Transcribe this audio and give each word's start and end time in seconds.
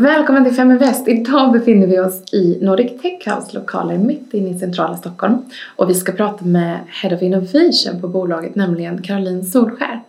Välkommen 0.00 0.44
till 0.44 0.54
Fem 0.54 0.78
Väst. 0.78 1.08
Idag 1.08 1.52
befinner 1.52 1.86
vi 1.86 2.00
oss 2.00 2.34
i 2.34 2.58
Nordic 2.62 3.02
Tech 3.02 3.28
House 3.28 3.58
lokaler 3.58 3.98
mitt 3.98 4.34
inne 4.34 4.50
i 4.50 4.58
centrala 4.58 4.96
Stockholm. 4.96 5.38
Och 5.76 5.90
vi 5.90 5.94
ska 5.94 6.12
prata 6.12 6.44
med 6.44 6.78
Head 6.88 7.14
of 7.14 7.22
Innovation 7.22 8.00
på 8.00 8.08
bolaget, 8.08 8.54
nämligen 8.54 9.02
Caroline 9.02 9.44
Solskär. 9.44 10.00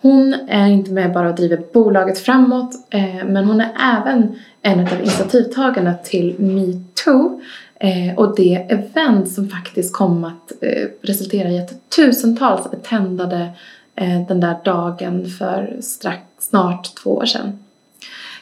Hon 0.00 0.34
är 0.48 0.66
inte 0.66 0.92
med 0.92 1.12
bara 1.12 1.28
och 1.28 1.34
driver 1.34 1.62
bolaget 1.72 2.18
framåt, 2.18 2.70
eh, 2.90 3.24
men 3.26 3.44
hon 3.44 3.60
är 3.60 3.70
även 3.96 4.36
en 4.62 4.80
av 4.80 5.00
initiativtagarna 5.00 5.94
till 5.94 6.40
metoo 6.40 7.40
eh, 7.80 8.14
och 8.16 8.36
det 8.36 8.54
event 8.54 9.28
som 9.28 9.48
faktiskt 9.48 9.92
kom 9.92 10.24
att 10.24 10.52
eh, 10.60 10.88
resultera 11.02 11.48
i 11.48 11.58
att 11.58 11.90
tusentals 11.96 12.66
attendade 12.66 13.48
eh, 13.96 14.26
den 14.28 14.40
där 14.40 14.56
dagen 14.64 15.26
för 15.26 15.76
strax, 15.80 16.22
snart 16.38 16.94
två 16.94 17.10
år 17.10 17.24
sedan. 17.24 17.63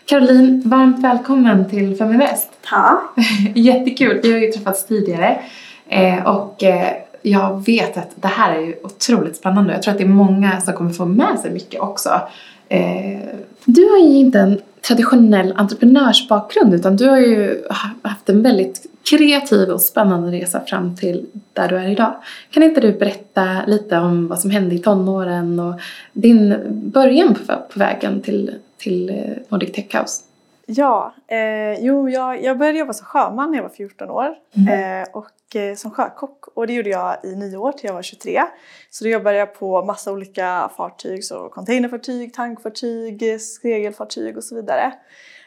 Caroline, 0.06 0.62
varmt 0.64 1.04
välkommen 1.04 1.70
till 1.70 1.96
Feminvest. 1.96 2.50
Tack. 2.68 3.02
Jättekul. 3.54 4.20
Vi 4.22 4.32
har 4.32 4.38
ju 4.38 4.52
träffats 4.52 4.86
tidigare 4.86 5.40
eh, 5.88 6.26
och 6.26 6.62
eh, 6.62 6.92
jag 7.22 7.66
vet 7.66 7.96
att 7.96 8.10
det 8.14 8.28
här 8.28 8.56
är 8.56 8.60
ju 8.60 8.74
otroligt 8.84 9.36
spännande. 9.36 9.72
Jag 9.72 9.82
tror 9.82 9.92
att 9.92 9.98
det 9.98 10.04
är 10.04 10.08
många 10.08 10.60
som 10.60 10.74
kommer 10.74 10.90
få 10.90 11.04
med 11.04 11.38
sig 11.38 11.50
mycket 11.50 11.80
också. 11.80 12.20
Eh, 12.68 13.20
du 13.64 13.90
har 13.90 13.98
ju 13.98 14.18
inte 14.18 14.38
en 14.38 14.60
traditionell 14.88 15.52
entreprenörsbakgrund 15.56 16.74
utan 16.74 16.96
du 16.96 17.08
har 17.08 17.18
ju 17.18 17.62
haft 18.02 18.28
en 18.28 18.42
väldigt 18.42 18.86
kreativ 19.10 19.68
och 19.68 19.80
spännande 19.80 20.30
resa 20.32 20.60
fram 20.60 20.96
till 20.96 21.26
där 21.52 21.68
du 21.68 21.76
är 21.76 21.88
idag. 21.88 22.14
Kan 22.50 22.62
inte 22.62 22.80
du 22.80 22.92
berätta 22.92 23.66
lite 23.66 23.98
om 23.98 24.28
vad 24.28 24.38
som 24.40 24.50
hände 24.50 24.74
i 24.74 24.78
tonåren 24.78 25.60
och 25.60 25.80
din 26.12 26.56
början 26.94 27.34
på 27.44 27.78
vägen 27.78 28.20
till 28.20 28.54
till 28.82 29.10
eh, 29.10 29.36
Nordic 29.48 29.72
Tech 29.72 29.94
House? 29.94 30.22
Ja, 30.66 31.14
eh, 31.28 31.80
jo, 31.80 32.08
jag, 32.08 32.44
jag 32.44 32.58
började 32.58 32.78
jobba 32.78 32.92
som 32.92 33.06
sjöman 33.06 33.50
när 33.50 33.58
jag 33.58 33.62
var 33.62 33.70
14 33.70 34.10
år 34.10 34.34
mm. 34.56 35.02
eh, 35.02 35.08
och 35.12 35.56
eh, 35.56 35.74
som 35.74 35.90
sjökock 35.90 36.48
och 36.54 36.66
det 36.66 36.72
gjorde 36.72 36.90
jag 36.90 37.16
i 37.24 37.36
nio 37.36 37.56
år 37.56 37.72
till 37.72 37.86
jag 37.86 37.94
var 37.94 38.02
23. 38.02 38.42
Så 38.90 39.04
då 39.04 39.10
jobbade 39.10 39.36
jag 39.36 39.54
på 39.54 39.84
massa 39.84 40.12
olika 40.12 40.70
fartyg, 40.76 41.24
så 41.24 41.48
containerfartyg, 41.48 42.34
tankfartyg, 42.34 43.40
segelfartyg 43.40 44.36
och 44.36 44.44
så 44.44 44.54
vidare. 44.54 44.92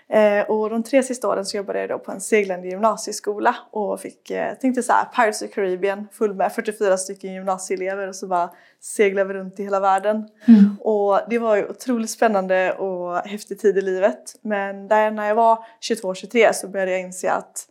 Eh, 0.09 0.49
och 0.49 0.69
de 0.69 0.83
tre 0.83 1.03
sista 1.03 1.27
åren 1.27 1.45
så 1.45 1.57
jobbade 1.57 1.79
jag 1.79 1.89
då 1.89 1.99
på 1.99 2.11
en 2.11 2.21
seglande 2.21 2.67
gymnasieskola 2.67 3.55
och 3.71 3.99
fick, 3.99 4.31
eh, 4.31 4.53
tänkte 4.53 4.83
så 4.83 4.93
här, 4.93 5.05
Pirates 5.05 5.41
of 5.41 5.51
Caribbean, 5.51 6.07
full 6.11 6.33
med 6.33 6.53
44 6.53 6.97
stycken 6.97 7.33
gymnasieelever 7.33 8.07
och 8.07 8.15
så 8.15 8.27
bara 8.27 8.49
seglade 8.81 9.27
vi 9.27 9.33
runt 9.33 9.59
i 9.59 9.63
hela 9.63 9.79
världen. 9.79 10.27
Mm. 10.47 10.77
Och 10.79 11.19
det 11.29 11.39
var 11.39 11.55
ju 11.55 11.69
otroligt 11.69 12.09
spännande 12.09 12.73
och 12.73 13.17
häftig 13.17 13.59
tid 13.59 13.77
i 13.77 13.81
livet. 13.81 14.35
Men 14.41 14.87
där 14.87 15.11
när 15.11 15.27
jag 15.27 15.35
var 15.35 15.65
22-23 15.81 16.53
så 16.53 16.67
började 16.67 16.91
jag 16.91 17.01
inse 17.01 17.31
att 17.31 17.67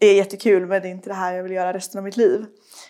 det 0.00 0.06
är 0.06 0.14
jättekul 0.14 0.66
men 0.66 0.82
det 0.82 0.88
är 0.88 0.90
inte 0.90 1.10
det 1.10 1.14
här 1.14 1.34
jag 1.34 1.42
vill 1.42 1.52
göra 1.52 1.72
resten 1.72 1.98
av 1.98 2.04
mitt 2.04 2.16
liv. 2.16 2.46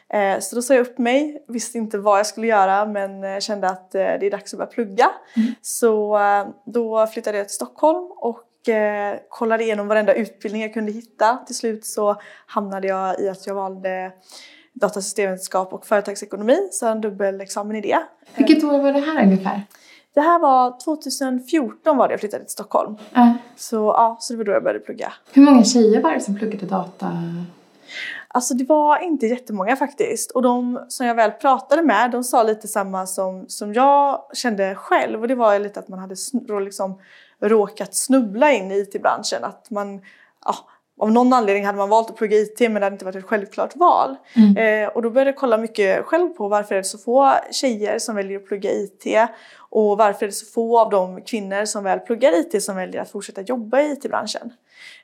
Eh, 0.09 0.39
så 0.41 0.57
då 0.57 0.63
sa 0.63 0.75
jag 0.75 0.87
upp 0.87 0.99
mig, 0.99 1.45
visste 1.49 1.79
inte 1.79 1.99
vad 1.99 2.19
jag 2.19 2.27
skulle 2.27 2.47
göra 2.47 2.87
men 2.87 3.41
kände 3.41 3.69
att 3.69 3.91
det 3.91 4.27
är 4.27 4.31
dags 4.31 4.55
att 4.55 4.59
börja 4.59 4.71
plugga. 4.71 5.11
Mm. 5.37 5.55
Så 5.63 6.19
då 6.67 7.07
flyttade 7.07 7.39
jag 7.39 7.49
till 7.49 7.55
Stockholm 7.55 8.13
och 8.17 8.48
eh, 8.69 9.19
kollade 9.29 9.65
igenom 9.65 9.89
varenda 9.89 10.15
utbildning 10.15 10.63
jag 10.63 10.75
kunde 10.75 10.93
hitta. 10.93 11.39
Till 11.47 11.57
slut 11.57 11.87
så 11.87 12.17
hamnade 12.47 12.89
jag 12.89 13.21
i 13.21 13.29
att 13.29 13.47
jag 13.47 13.55
valde 13.55 14.13
datasystemvetenskap 14.73 15.73
och 15.73 15.87
företagsekonomi, 15.87 16.69
så 16.73 16.87
en 16.87 17.01
dubbelexamen 17.01 17.77
i 17.77 17.81
det. 17.81 17.99
Vilket 18.37 18.65
år 18.65 18.79
var 18.79 18.93
det 18.93 19.01
här 19.01 19.25
ungefär? 19.25 19.63
Det 20.15 20.21
här 20.21 20.39
var 20.39 20.81
2014 20.85 21.97
var 21.97 22.09
det 22.09 22.13
jag 22.13 22.21
flyttade 22.21 22.45
till 22.45 22.53
Stockholm. 22.53 22.97
Äh. 23.17 23.33
Så, 23.57 23.77
ja, 23.77 24.17
så 24.21 24.33
det 24.33 24.37
var 24.37 24.45
då 24.45 24.53
jag 24.53 24.63
började 24.63 24.81
plugga. 24.85 25.13
Hur 25.33 25.43
många 25.43 25.65
tjejer 25.65 26.03
var 26.03 26.13
det 26.13 26.21
som 26.21 26.39
pluggade 26.39 26.67
data? 26.67 27.13
Alltså 28.29 28.55
det 28.55 28.65
var 28.65 28.99
inte 28.99 29.27
jättemånga 29.27 29.77
faktiskt. 29.77 30.31
Och 30.31 30.43
de 30.43 30.85
som 30.89 31.07
jag 31.07 31.15
väl 31.15 31.31
pratade 31.31 31.83
med, 31.83 32.11
de 32.11 32.25
sa 32.25 32.43
lite 32.43 32.69
samma 32.69 33.07
som, 33.07 33.45
som 33.49 33.73
jag 33.73 34.23
kände 34.35 34.75
själv. 34.75 35.21
Och 35.21 35.29
det 35.29 35.35
var 35.35 35.59
lite 35.59 35.81
att 35.81 35.89
man 35.89 35.99
hade 35.99 36.15
liksom 36.65 36.99
råkat 37.43 37.95
snubbla 37.95 38.53
in 38.53 38.73
i 38.73 38.75
IT-branschen. 38.75 39.45
Att 39.45 39.71
man, 39.71 40.01
ja, 40.45 40.55
av 40.99 41.13
någon 41.13 41.33
anledning 41.33 41.67
hade 41.67 41.79
man 41.79 41.89
valt 41.89 42.11
att 42.11 42.17
plugga 42.17 42.37
IT 42.37 42.61
men 42.61 42.75
det 42.75 42.81
hade 42.81 42.95
inte 42.95 43.05
varit 43.05 43.17
ett 43.17 43.25
självklart 43.25 43.77
val. 43.77 44.17
Mm. 44.37 44.57
Eh, 44.57 44.89
och 44.89 45.03
då 45.03 45.11
började 45.11 45.31
jag 45.31 45.37
kolla 45.37 45.59
mycket 45.59 46.05
själv 46.05 46.29
på 46.29 46.49
varför 46.49 46.75
är 46.75 46.79
det 46.79 46.85
så 46.85 46.99
få 46.99 47.35
tjejer 47.51 47.99
som 47.99 48.17
väljer 48.17 48.39
att 48.39 48.47
plugga 48.47 48.71
IT 48.73 49.05
och 49.71 49.99
varför 49.99 50.27
är 50.27 50.29
det 50.29 50.35
så 50.35 50.47
få 50.47 50.81
av 50.81 50.91
de 50.91 51.21
kvinnor 51.21 51.65
som 51.65 51.85
väl 51.85 51.99
pluggar 51.99 52.41
IT 52.41 52.63
som 52.63 52.77
väljer 52.77 53.03
att 53.03 53.11
fortsätta 53.11 53.43
jobba 53.43 53.81
i 53.81 53.93
IT-branschen. 53.93 54.53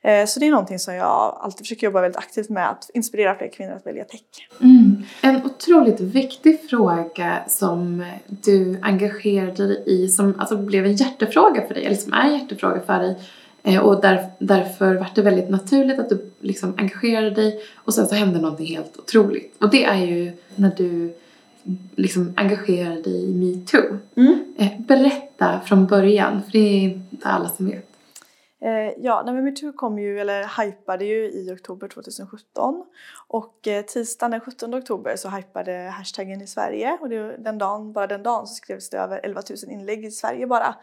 Eh, 0.03 0.27
så 0.27 0.41
det 0.41 0.47
är 0.47 0.51
någonting 0.51 0.79
som 0.79 0.95
jag 0.95 1.39
alltid 1.41 1.59
försöker 1.59 1.87
jobba 1.87 2.01
väldigt 2.01 2.19
aktivt 2.19 2.49
med, 2.49 2.71
att 2.71 2.91
inspirera 2.95 3.35
fler 3.35 3.49
kvinnor 3.49 3.73
att 3.73 3.87
välja 3.87 4.05
tech. 4.05 4.21
Mm. 4.61 5.03
En 5.21 5.45
otroligt 5.45 6.01
viktig 6.01 6.61
fråga 6.71 7.39
som 7.49 8.05
du 8.27 8.79
engagerade 8.83 9.67
dig 9.67 9.83
i, 9.87 10.09
som 10.09 10.35
alltså 10.39 10.57
blev 10.57 10.87
en 10.87 10.95
hjärtefråga 10.95 11.67
för 11.67 11.75
dig, 11.75 11.85
eller 11.85 11.97
som 11.97 12.13
är 12.13 12.25
en 12.25 12.39
hjärtefråga 12.39 12.81
för 12.81 12.99
dig, 12.99 13.17
eh, 13.63 13.79
och 13.79 14.01
där, 14.01 14.31
därför 14.39 14.95
var 14.95 15.07
det 15.15 15.23
väldigt 15.23 15.51
naturligt 15.51 15.99
att 15.99 16.09
du 16.09 16.31
liksom 16.41 16.75
engagerade 16.77 17.31
dig 17.31 17.61
och 17.75 17.95
sen 17.95 18.07
så 18.07 18.15
hände 18.15 18.41
någonting 18.41 18.67
helt 18.67 18.97
otroligt. 18.97 19.57
Och 19.61 19.71
det 19.71 19.85
är 19.85 20.07
ju 20.07 20.33
när 20.57 20.71
du 20.77 21.15
liksom 21.97 22.33
engagerade 22.37 23.03
dig 23.03 23.31
i 23.31 23.35
metoo. 23.35 23.99
Mm. 24.17 24.55
Eh, 24.59 24.69
berätta 24.79 25.61
från 25.61 25.87
början, 25.87 26.43
för 26.43 26.53
det 26.53 26.59
är 26.59 26.83
inte 26.83 27.29
alla 27.29 27.49
som 27.49 27.67
vet. 27.67 27.94
Eh, 28.65 28.93
ja, 28.99 29.23
nej, 29.25 29.35
men 29.35 29.45
metoo 29.45 29.73
kom 29.73 29.99
ju, 29.99 30.21
eller 30.21 30.65
hypade 30.65 31.05
ju 31.05 31.31
i 31.31 31.53
oktober 31.53 31.89
2017 31.89 32.85
och 33.29 33.69
eh, 33.69 33.85
tisdagen 33.85 34.31
den 34.31 34.41
17 34.41 34.75
oktober 34.75 35.17
så 35.17 35.29
hypade 35.29 35.73
hashtaggen 35.73 36.43
i 36.43 36.47
Sverige. 36.47 36.99
Och 37.01 37.09
det, 37.09 37.37
den 37.37 37.59
dagen, 37.59 37.93
bara 37.93 38.07
den 38.07 38.23
dagen 38.23 38.47
så 38.47 38.55
skrevs 38.55 38.91
det 38.91 38.99
över 38.99 39.21
11 39.23 39.43
000 39.65 39.73
inlägg 39.73 40.05
i 40.05 40.11
Sverige 40.11 40.47
bara. 40.47 40.75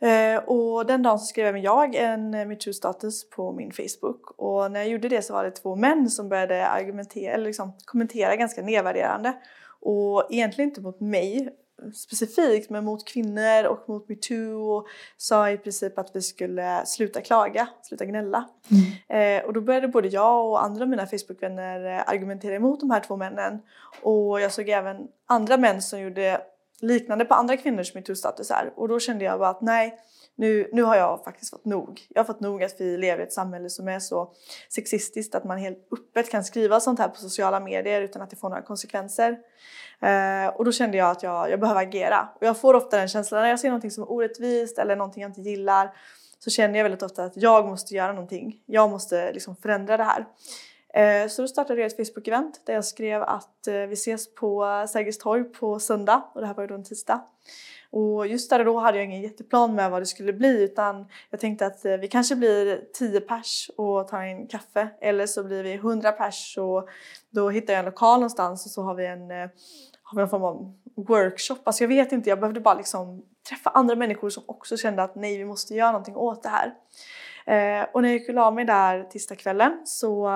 Eh, 0.00 0.38
och 0.38 0.86
den 0.86 1.02
dagen 1.02 1.18
så 1.18 1.26
skrev 1.26 1.46
även 1.46 1.62
jag 1.62 1.94
en 1.94 2.34
eh, 2.34 2.46
metoo-status 2.46 3.30
på 3.30 3.52
min 3.52 3.72
Facebook. 3.72 4.30
Och 4.36 4.72
när 4.72 4.80
jag 4.80 4.88
gjorde 4.88 5.08
det 5.08 5.22
så 5.22 5.32
var 5.32 5.44
det 5.44 5.50
två 5.50 5.76
män 5.76 6.10
som 6.10 6.28
började 6.28 6.66
argumentera, 6.66 7.34
eller 7.34 7.46
liksom 7.46 7.72
kommentera 7.84 8.36
ganska 8.36 8.62
nedvärderande. 8.62 9.32
Och 9.80 10.26
egentligen 10.30 10.70
inte 10.70 10.80
mot 10.80 11.00
mig 11.00 11.56
specifikt 11.94 12.70
men 12.70 12.84
mot 12.84 13.08
kvinnor 13.08 13.64
och 13.64 13.88
mot 13.88 14.08
metoo 14.08 14.70
och 14.70 14.86
sa 15.16 15.50
i 15.50 15.58
princip 15.58 15.98
att 15.98 16.10
vi 16.14 16.22
skulle 16.22 16.86
sluta 16.86 17.20
klaga, 17.20 17.68
sluta 17.82 18.04
gnälla. 18.04 18.48
Mm. 18.70 19.38
Eh, 19.38 19.46
och 19.46 19.52
då 19.52 19.60
började 19.60 19.88
både 19.88 20.08
jag 20.08 20.50
och 20.50 20.64
andra 20.64 20.82
av 20.82 20.88
mina 20.88 21.06
Facebookvänner 21.06 21.96
eh, 21.96 22.02
argumentera 22.06 22.54
emot 22.54 22.80
de 22.80 22.90
här 22.90 23.00
två 23.00 23.16
männen 23.16 23.62
och 24.02 24.40
jag 24.40 24.52
såg 24.52 24.68
även 24.68 24.96
andra 25.26 25.56
män 25.56 25.82
som 25.82 26.00
gjorde 26.00 26.40
liknande 26.80 27.24
på 27.24 27.34
andra 27.34 27.56
kvinnors 27.56 27.94
metoo-statusar 27.94 28.72
och 28.76 28.88
då 28.88 29.00
kände 29.00 29.24
jag 29.24 29.38
bara 29.38 29.48
att 29.48 29.60
nej, 29.60 29.98
nu, 30.38 30.68
nu 30.72 30.82
har 30.82 30.96
jag 30.96 31.24
faktiskt 31.24 31.50
fått 31.50 31.64
nog. 31.64 32.06
Jag 32.08 32.20
har 32.20 32.26
fått 32.26 32.40
nog 32.40 32.62
att 32.62 32.80
vi 32.80 32.96
lever 32.96 33.22
i 33.22 33.26
ett 33.26 33.32
samhälle 33.32 33.70
som 33.70 33.88
är 33.88 33.98
så 33.98 34.32
sexistiskt 34.68 35.34
att 35.34 35.44
man 35.44 35.58
helt 35.58 35.88
öppet 35.92 36.30
kan 36.30 36.44
skriva 36.44 36.80
sånt 36.80 36.98
här 36.98 37.08
på 37.08 37.16
sociala 37.16 37.60
medier 37.60 38.00
utan 38.00 38.22
att 38.22 38.30
det 38.30 38.36
får 38.36 38.48
några 38.48 38.62
konsekvenser. 38.62 39.38
Eh, 40.02 40.48
och 40.56 40.64
då 40.64 40.72
kände 40.72 40.96
jag 40.96 41.10
att 41.10 41.22
jag, 41.22 41.50
jag 41.50 41.60
behöver 41.60 41.80
agera. 41.80 42.28
Och 42.34 42.46
jag 42.46 42.60
får 42.60 42.74
ofta 42.74 42.96
den 42.96 43.08
känslan 43.08 43.42
när 43.42 43.48
jag 43.48 43.60
ser 43.60 43.68
någonting 43.68 43.90
som 43.90 44.02
är 44.02 44.12
orättvist 44.12 44.78
eller 44.78 44.96
någonting 44.96 45.22
jag 45.22 45.30
inte 45.30 45.40
gillar 45.40 45.90
så 46.38 46.50
känner 46.50 46.78
jag 46.78 46.84
väldigt 46.84 47.02
ofta 47.02 47.24
att 47.24 47.36
jag 47.36 47.66
måste 47.66 47.94
göra 47.94 48.12
någonting. 48.12 48.62
Jag 48.66 48.90
måste 48.90 49.32
liksom 49.32 49.56
förändra 49.56 49.96
det 49.96 50.04
här. 50.04 50.26
Eh, 50.94 51.28
så 51.28 51.42
då 51.42 51.48
startade 51.48 51.80
jag 51.80 51.86
ett 51.86 51.98
Facebook-event 51.98 52.52
där 52.64 52.74
jag 52.74 52.84
skrev 52.84 53.22
att 53.22 53.66
eh, 53.66 53.74
vi 53.74 53.92
ses 53.92 54.34
på 54.34 54.84
Sergels 54.88 55.18
torg 55.18 55.44
på 55.44 55.80
söndag 55.80 56.22
och 56.34 56.40
det 56.40 56.46
här 56.46 56.54
var 56.54 56.62
ju 56.62 56.66
då 56.66 56.74
en 56.74 56.84
tisdag. 56.84 57.24
Och 57.96 58.26
just 58.26 58.50
där 58.50 58.58
och 58.58 58.64
då 58.64 58.78
hade 58.78 58.98
jag 58.98 59.04
ingen 59.04 59.22
jätteplan 59.22 59.74
med 59.74 59.90
vad 59.90 60.02
det 60.02 60.06
skulle 60.06 60.32
bli 60.32 60.64
utan 60.64 61.06
jag 61.30 61.40
tänkte 61.40 61.66
att 61.66 61.84
eh, 61.84 61.96
vi 61.96 62.08
kanske 62.08 62.36
blir 62.36 62.80
10 62.94 63.20
pers 63.20 63.70
och 63.76 64.08
tar 64.08 64.22
en 64.22 64.46
kaffe 64.46 64.88
eller 65.00 65.26
så 65.26 65.44
blir 65.44 65.62
vi 65.62 65.74
100 65.74 66.12
pers 66.12 66.58
och 66.58 66.88
då 67.30 67.50
hittar 67.50 67.72
jag 67.72 67.78
en 67.78 67.84
lokal 67.84 68.20
någonstans 68.20 68.66
och 68.66 68.72
så 68.72 68.82
har 68.82 68.94
vi 68.94 69.06
en, 69.06 69.30
eh, 69.30 69.48
har 70.02 70.16
vi 70.16 70.22
en 70.22 70.28
form 70.28 70.44
av 70.44 70.72
workshop. 70.96 71.56
Alltså 71.64 71.84
jag 71.84 71.88
vet 71.88 72.12
inte, 72.12 72.30
jag 72.30 72.40
behövde 72.40 72.60
bara 72.60 72.74
liksom 72.74 73.22
träffa 73.48 73.70
andra 73.70 73.94
människor 73.94 74.30
som 74.30 74.42
också 74.46 74.76
kände 74.76 75.02
att 75.02 75.14
nej, 75.14 75.38
vi 75.38 75.44
måste 75.44 75.74
göra 75.74 75.92
någonting 75.92 76.16
åt 76.16 76.42
det 76.42 76.48
här. 76.48 76.74
Eh, 77.46 77.86
och 77.92 78.02
när 78.02 78.08
jag 78.08 78.18
gick 78.18 78.28
och 78.28 78.34
la 78.34 78.50
mig 78.50 78.64
där 78.64 79.04
tisdagskvällen 79.04 79.82
så 79.84 80.28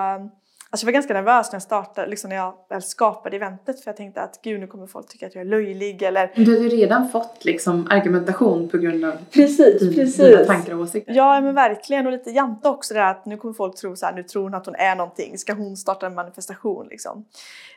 Alltså 0.73 0.87
jag 0.87 0.89
var 0.89 0.93
ganska 0.93 1.15
nervös 1.15 1.53
när 1.53 1.55
jag 1.55 1.63
startade, 1.63 2.07
liksom 2.07 2.29
när 2.29 2.37
jag 2.37 2.55
väl 2.69 2.83
skapade 2.83 3.37
eventet 3.37 3.81
för 3.81 3.89
jag 3.89 3.97
tänkte 3.97 4.23
att 4.23 4.41
gud 4.43 4.61
nu 4.61 4.67
kommer 4.67 4.87
folk 4.87 5.09
tycka 5.09 5.27
att 5.27 5.35
jag 5.35 5.43
är 5.43 5.49
löjlig 5.49 6.03
eller... 6.03 6.33
Du 6.35 6.57
har 6.57 6.63
ju 6.63 6.69
redan 6.69 7.09
fått 7.09 7.45
liksom 7.45 7.87
argumentation 7.91 8.69
på 8.69 8.79
grund 8.79 9.05
av 9.05 9.13
precis, 9.31 9.81
dina 9.81 9.95
precis. 9.95 10.47
tankar 10.47 10.75
och 10.75 10.81
åsikter. 10.81 11.13
Ja 11.13 11.41
men 11.41 11.55
verkligen 11.55 12.07
och 12.07 12.13
lite 12.13 12.31
janta 12.31 12.71
också 12.71 12.95
det 12.95 13.01
där 13.01 13.11
att 13.11 13.27
nu 13.27 13.37
kommer 13.37 13.55
folk 13.55 13.77
tro 13.77 13.97
så 13.97 14.07
här, 14.07 14.13
nu 14.13 14.23
tror 14.23 14.43
hon 14.43 14.55
att 14.55 14.67
hon 14.67 14.75
är 14.75 14.97
någonting, 14.97 15.39
ska 15.39 15.53
hon 15.53 15.77
starta 15.77 16.07
en 16.07 16.15
manifestation 16.15 16.87
liksom? 16.91 17.25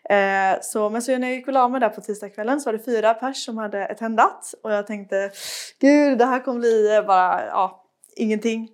Eh, 0.09 0.59
så, 0.61 0.89
men 0.89 1.01
så 1.01 1.17
när 1.17 1.27
jag 1.27 1.37
gick 1.37 1.47
och 1.47 1.53
la 1.53 1.67
mig 1.67 1.79
där 1.79 1.89
på 1.89 2.01
tisdagskvällen 2.01 2.61
så 2.61 2.71
var 2.71 2.77
det 2.77 2.83
fyra 2.83 3.13
pers 3.13 3.45
som 3.45 3.57
hade 3.57 3.87
attändat 3.87 4.53
och 4.63 4.71
jag 4.71 4.87
tänkte 4.87 5.31
gud 5.79 6.17
det 6.17 6.25
här 6.25 6.39
kommer 6.39 6.59
bli 6.59 7.03
bara, 7.07 7.45
ja, 7.45 7.83
ingenting. 8.15 8.69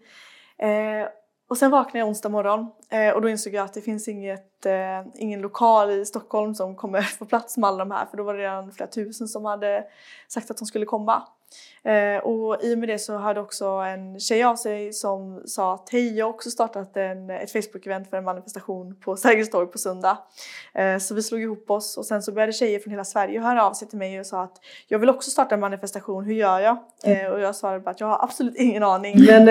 Eh, 0.57 1.07
och 1.49 1.57
sen 1.57 1.71
vaknade 1.71 1.99
jag 1.99 2.07
onsdag 2.07 2.29
morgon 2.29 2.67
eh, 2.89 3.13
och 3.13 3.21
då 3.21 3.29
insåg 3.29 3.53
jag 3.53 3.65
att 3.65 3.73
det 3.73 3.81
finns 3.81 4.07
inget, 4.07 4.65
eh, 4.65 5.07
ingen 5.15 5.41
lokal 5.41 5.91
i 5.91 6.05
Stockholm 6.05 6.55
som 6.55 6.75
kommer 6.75 7.01
få 7.19 7.25
plats 7.25 7.57
med 7.57 7.67
alla 7.67 7.85
de 7.85 7.91
här 7.91 8.05
för 8.05 8.17
då 8.17 8.23
var 8.23 8.33
det 8.33 8.43
redan 8.43 8.71
flera 8.71 8.89
tusen 8.89 9.27
som 9.27 9.45
hade 9.45 9.83
sagt 10.27 10.51
att 10.51 10.57
de 10.57 10.65
skulle 10.65 10.85
komma. 10.85 11.23
Eh, 11.83 12.23
och 12.23 12.63
i 12.63 12.75
och 12.75 12.77
med 12.77 12.89
det 12.89 12.99
så 12.99 13.17
hörde 13.17 13.39
också 13.39 13.65
en 13.65 14.19
tjej 14.19 14.43
av 14.43 14.55
sig 14.55 14.93
som 14.93 15.41
sa 15.45 15.73
att 15.73 15.89
hej 15.91 16.17
jag 16.17 16.25
har 16.25 16.33
också 16.33 16.49
startat 16.49 16.97
en, 16.97 17.29
ett 17.29 17.53
Facebook-event 17.53 18.09
för 18.09 18.17
en 18.17 18.23
manifestation 18.23 18.95
på 18.95 19.15
Sergels 19.15 19.49
torg 19.49 19.67
på 19.67 19.77
söndag. 19.77 20.17
Eh, 20.73 20.97
så 20.97 21.15
vi 21.15 21.23
slog 21.23 21.41
ihop 21.41 21.69
oss 21.69 21.97
och 21.97 22.05
sen 22.05 22.21
så 22.21 22.31
började 22.31 22.53
tjejer 22.53 22.79
från 22.79 22.91
hela 22.91 23.03
Sverige 23.03 23.39
höra 23.39 23.65
av 23.65 23.73
sig 23.73 23.87
till 23.87 23.97
mig 23.97 24.19
och 24.19 24.25
sa 24.25 24.43
att 24.43 24.57
jag 24.87 24.99
vill 24.99 25.09
också 25.09 25.31
starta 25.31 25.55
en 25.55 25.61
manifestation, 25.61 26.25
hur 26.25 26.33
gör 26.33 26.59
jag? 26.59 26.77
Eh, 27.03 27.31
och 27.31 27.39
jag 27.39 27.55
svarade 27.55 27.79
bara 27.79 27.91
att 27.91 27.99
jag 27.99 28.07
har 28.07 28.23
absolut 28.23 28.55
ingen 28.55 28.83
aning 28.83 29.25
men 29.27 29.45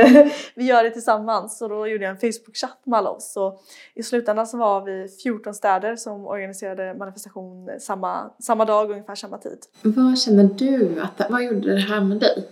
vi 0.54 0.64
gör 0.64 0.84
det 0.84 0.90
tillsammans. 0.90 1.58
Så 1.58 1.68
då 1.68 1.86
gjorde 1.86 2.04
jag 2.04 2.10
en 2.10 2.18
Facebook-chatt 2.18 2.78
med 2.84 2.98
alla 2.98 3.10
oss. 3.10 3.32
Så 3.32 3.58
i 3.94 4.02
slutändan 4.02 4.46
så 4.46 4.56
var 4.56 4.80
vi 4.80 5.08
14 5.22 5.54
städer 5.54 5.96
som 5.96 6.26
organiserade 6.26 6.94
manifestation 6.94 7.70
samma, 7.80 8.30
samma 8.38 8.64
dag 8.64 8.90
ungefär 8.90 9.14
samma 9.14 9.38
tid. 9.38 9.58
Vad 9.82 10.18
känner 10.18 10.44
du 10.44 11.00
att, 11.00 11.30
vad 11.30 11.44
gjorde 11.44 11.74
det 11.74 11.80
här 11.80 11.87
med 11.88 12.20
dig? 12.20 12.48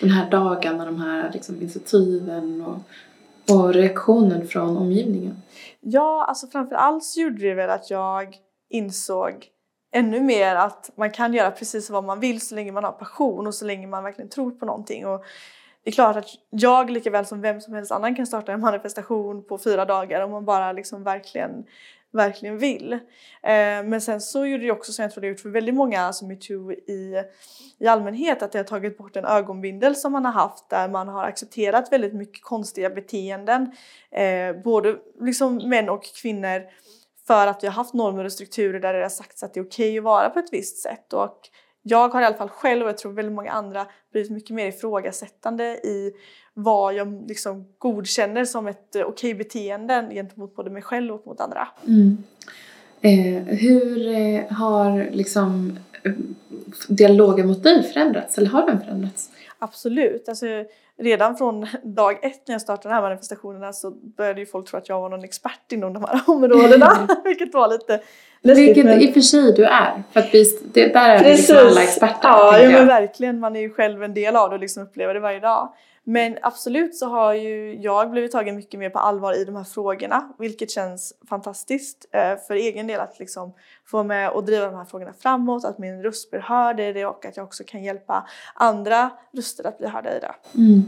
Den 0.00 0.10
här 0.10 0.30
dagen 0.30 0.80
och 0.80 0.86
de 0.86 1.00
här 1.00 1.30
liksom, 1.32 1.56
initiativen 1.56 2.62
och, 2.66 2.78
och 3.54 3.74
reaktionen 3.74 4.48
från 4.48 4.76
omgivningen? 4.76 5.42
Ja, 5.80 6.24
alltså 6.28 6.46
framför 6.46 6.74
allt 6.74 7.04
så 7.04 7.20
gjorde 7.20 7.48
det 7.48 7.54
väl 7.54 7.70
att 7.70 7.90
jag 7.90 8.36
insåg 8.70 9.48
ännu 9.92 10.20
mer 10.20 10.56
att 10.56 10.90
man 10.96 11.10
kan 11.10 11.34
göra 11.34 11.50
precis 11.50 11.90
vad 11.90 12.04
man 12.04 12.20
vill 12.20 12.40
så 12.40 12.54
länge 12.54 12.72
man 12.72 12.84
har 12.84 12.92
passion 12.92 13.46
och 13.46 13.54
så 13.54 13.64
länge 13.64 13.86
man 13.86 14.04
verkligen 14.04 14.28
tror 14.28 14.50
på 14.50 14.66
någonting. 14.66 15.06
Och 15.06 15.24
det 15.84 15.90
är 15.90 15.92
klart 15.92 16.16
att 16.16 16.28
jag 16.50 16.90
lika 16.90 17.10
väl 17.10 17.26
som 17.26 17.40
vem 17.40 17.60
som 17.60 17.74
helst 17.74 17.92
annan 17.92 18.16
kan 18.16 18.26
starta 18.26 18.52
en 18.52 18.60
manifestation 18.60 19.44
på 19.44 19.58
fyra 19.58 19.84
dagar 19.84 20.20
om 20.20 20.30
man 20.30 20.44
bara 20.44 20.72
liksom 20.72 21.04
verkligen 21.04 21.64
verkligen 22.12 22.58
vill. 22.58 22.92
Eh, 22.92 22.98
men 23.84 24.00
sen 24.00 24.20
så 24.20 24.46
gjorde 24.46 24.64
det 24.64 24.72
också 24.72 24.92
som 24.92 25.02
jag 25.02 25.12
tror 25.12 25.20
det 25.20 25.26
har 25.26 25.30
gjort 25.30 25.40
för 25.40 25.48
väldigt 25.48 25.74
många 25.74 26.00
alltså 26.00 26.24
metoo 26.24 26.72
i, 26.72 27.24
i 27.78 27.86
allmänhet 27.86 28.42
att 28.42 28.52
det 28.52 28.58
har 28.58 28.64
tagit 28.64 28.98
bort 28.98 29.16
en 29.16 29.24
ögonbindel 29.24 29.96
som 29.96 30.12
man 30.12 30.24
har 30.24 30.32
haft 30.32 30.70
där 30.70 30.88
man 30.88 31.08
har 31.08 31.24
accepterat 31.24 31.92
väldigt 31.92 32.14
mycket 32.14 32.44
konstiga 32.44 32.90
beteenden. 32.90 33.72
Eh, 34.10 34.62
både 34.64 34.96
liksom 35.20 35.68
män 35.68 35.88
och 35.88 36.04
kvinnor 36.22 36.62
för 37.26 37.46
att 37.46 37.62
vi 37.62 37.66
har 37.66 37.74
haft 37.74 37.94
normer 37.94 38.24
och 38.24 38.32
strukturer 38.32 38.80
där 38.80 38.94
det 38.94 39.02
har 39.02 39.08
sagts 39.08 39.42
att 39.42 39.54
det 39.54 39.60
är 39.60 39.64
okej 39.64 39.90
okay 39.90 39.98
att 39.98 40.04
vara 40.04 40.30
på 40.30 40.38
ett 40.38 40.52
visst 40.52 40.78
sätt. 40.78 41.12
Och 41.12 41.38
jag 41.82 42.08
har 42.08 42.22
i 42.22 42.24
alla 42.24 42.36
fall 42.36 42.48
själv 42.48 42.82
och 42.82 42.88
jag 42.88 42.98
tror 42.98 43.12
väldigt 43.12 43.34
många 43.34 43.50
andra 43.50 43.86
blivit 44.12 44.30
mycket 44.30 44.56
mer 44.56 44.66
ifrågasättande 44.66 45.64
i 45.64 46.12
vad 46.54 46.94
jag 46.94 47.24
liksom 47.28 47.66
godkänner 47.78 48.44
som 48.44 48.66
ett 48.66 48.96
eh, 48.96 49.02
okej 49.02 49.34
beteende 49.34 50.08
gentemot 50.10 50.56
både 50.56 50.70
mig 50.70 50.82
själv 50.82 51.14
och 51.14 51.26
mot 51.26 51.40
andra. 51.40 51.68
Mm. 51.86 52.22
Eh, 53.00 53.42
hur 53.42 54.06
eh, 54.08 54.52
har 54.52 55.10
liksom 55.12 55.78
eh, 56.02 56.12
dialogen 56.88 57.46
mot 57.46 57.62
dig 57.62 57.82
förändrats 57.82 58.38
eller 58.38 58.50
har 58.50 58.66
den 58.66 58.80
förändrats? 58.80 59.30
Absolut. 59.58 60.28
Alltså, 60.28 60.46
redan 61.02 61.36
från 61.36 61.66
dag 61.82 62.24
ett 62.24 62.48
när 62.48 62.54
jag 62.54 62.62
startade 62.62 62.88
de 62.88 62.94
här 62.94 63.02
manifestationerna 63.02 63.72
så 63.72 63.90
började 63.90 64.40
ju 64.40 64.46
folk 64.46 64.68
tro 64.70 64.78
att 64.78 64.88
jag 64.88 65.00
var 65.00 65.08
någon 65.08 65.24
expert 65.24 65.72
inom 65.72 65.92
de 65.92 66.04
här 66.04 66.20
områdena. 66.26 67.08
vilket 67.24 67.54
var 67.54 67.68
lite 67.68 68.00
läskigt. 68.40 68.68
Vilket 68.68 68.84
men... 68.84 69.00
i 69.00 69.10
och 69.10 69.14
för 69.14 69.20
sig 69.20 69.52
du 69.52 69.64
är. 69.64 70.02
För 70.12 70.20
att 70.20 70.34
vi, 70.34 70.44
det, 70.72 70.92
där 70.92 71.08
är 71.08 71.24
vi 71.24 71.30
liksom 71.30 71.56
alla 71.56 71.82
experter. 71.82 72.28
Ja, 72.28 72.58
ja 72.58 72.70
men 72.70 72.86
verkligen. 72.86 73.40
Man 73.40 73.56
är 73.56 73.60
ju 73.60 73.70
själv 73.70 74.02
en 74.02 74.14
del 74.14 74.36
av 74.36 74.50
det 74.50 74.54
och 74.54 74.60
liksom 74.60 74.82
upplever 74.82 75.14
det 75.14 75.20
varje 75.20 75.40
dag. 75.40 75.72
Men 76.04 76.38
absolut 76.42 76.96
så 76.96 77.06
har 77.08 77.34
ju 77.34 77.74
jag 77.74 78.10
blivit 78.10 78.32
tagen 78.32 78.56
mycket 78.56 78.80
mer 78.80 78.90
på 78.90 78.98
allvar 78.98 79.40
i 79.40 79.44
de 79.44 79.56
här 79.56 79.64
frågorna 79.64 80.32
vilket 80.38 80.70
känns 80.70 81.14
fantastiskt 81.28 82.06
eh, 82.12 82.36
för 82.46 82.54
egen 82.54 82.86
del 82.86 83.00
att 83.00 83.18
liksom 83.18 83.52
få 83.86 83.96
vara 83.96 84.06
med 84.06 84.30
och 84.30 84.44
driva 84.44 84.66
de 84.66 84.74
här 84.74 84.84
frågorna 84.84 85.12
framåt, 85.18 85.64
att 85.64 85.78
min 85.78 86.02
röst 86.02 86.30
blir 86.30 86.40
hörd 86.40 86.80
i 86.80 86.92
det 86.92 87.06
och 87.06 87.26
att 87.26 87.36
jag 87.36 87.44
också 87.44 87.64
kan 87.66 87.82
hjälpa 87.84 88.28
andra 88.54 89.10
röster 89.32 89.66
att 89.66 89.78
bli 89.78 89.88
hörda 89.88 90.16
i 90.16 90.20
det. 90.20 90.34
Mm. 90.54 90.82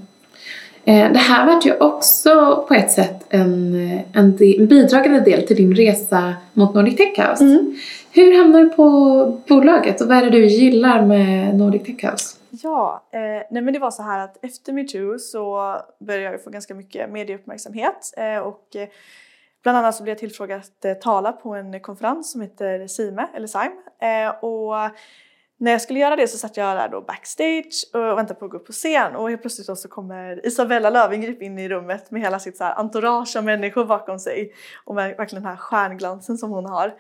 Eh, 0.87 1.13
det 1.13 1.19
här 1.19 1.47
var 1.47 1.63
ju 1.63 1.77
också 1.79 2.65
på 2.69 2.75
ett 2.75 2.91
sätt 2.91 3.27
en, 3.29 3.75
en, 4.13 4.37
del, 4.37 4.61
en 4.61 4.67
bidragande 4.67 5.21
del 5.21 5.47
till 5.47 5.57
din 5.57 5.75
resa 5.75 6.35
mot 6.53 6.75
Nordic 6.75 6.97
Tech 6.97 7.19
House. 7.19 7.45
Mm. 7.45 7.77
Hur 8.13 8.39
hamnar 8.39 8.61
du 8.61 8.69
på 8.69 9.43
bolaget 9.49 10.01
och 10.01 10.09
vad 10.09 10.17
är 10.17 10.23
det 10.23 10.31
du 10.31 10.47
gillar 10.47 11.07
med 11.07 11.55
Nordic 11.55 11.83
Tech 11.83 12.13
House? 12.13 12.37
Ja, 12.51 13.03
eh, 13.13 13.21
nej 13.51 13.63
men 13.63 13.73
det 13.73 13.79
var 13.79 13.91
så 13.91 14.03
här 14.03 14.19
att 14.19 14.45
efter 14.45 14.73
metoo 14.73 15.19
så 15.19 15.77
började 16.01 16.33
jag 16.33 16.45
få 16.45 16.51
ganska 16.51 16.75
mycket 16.75 17.11
medieuppmärksamhet 17.11 18.15
eh, 18.17 18.39
och 18.39 18.77
eh, 18.77 18.89
bland 19.63 19.79
annat 19.79 19.95
så 19.95 20.03
blev 20.03 20.11
jag 20.13 20.19
tillfrågad 20.19 20.61
att 20.61 20.85
eh, 20.85 20.93
tala 20.93 21.33
på 21.33 21.55
en 21.55 21.81
konferens 21.81 22.33
som 22.33 22.41
heter 22.41 22.87
SIME, 22.87 23.27
eller 23.35 23.47
SIME. 23.47 23.77
Eh, 24.01 24.45
och 24.45 24.75
när 25.59 25.71
jag 25.71 25.83
skulle 25.83 25.99
göra 25.99 26.17
det 26.17 26.29
så 26.29 26.39
satt 26.39 26.57
jag 26.57 26.77
där 26.77 26.89
då 26.89 27.01
backstage 27.01 27.85
och 27.93 28.19
väntade 28.19 28.35
på 28.41 28.45
att 28.45 28.51
gå 28.51 28.57
upp 28.57 28.67
på 28.67 28.73
scen 28.73 29.17
och 29.17 29.31
helt 29.31 29.43
plötsligt 29.43 29.79
så 29.79 29.89
kommer 29.89 30.47
Isabella 30.47 30.91
Löwengrip 30.91 31.43
in 31.43 31.59
i 31.59 31.69
rummet 31.69 32.11
med 32.11 32.23
hela 32.23 32.39
sitt 32.39 32.57
så 32.57 32.65
här 32.65 32.79
entourage 32.79 33.37
av 33.37 33.45
människor 33.45 33.85
bakom 33.85 34.19
sig 34.19 34.53
och 34.85 34.95
med 34.95 35.17
verkligen 35.17 35.43
den 35.43 35.51
här 35.51 35.59
stjärnglansen 35.59 36.39
som 36.39 36.51
hon 36.51 36.67
har. 36.67 36.95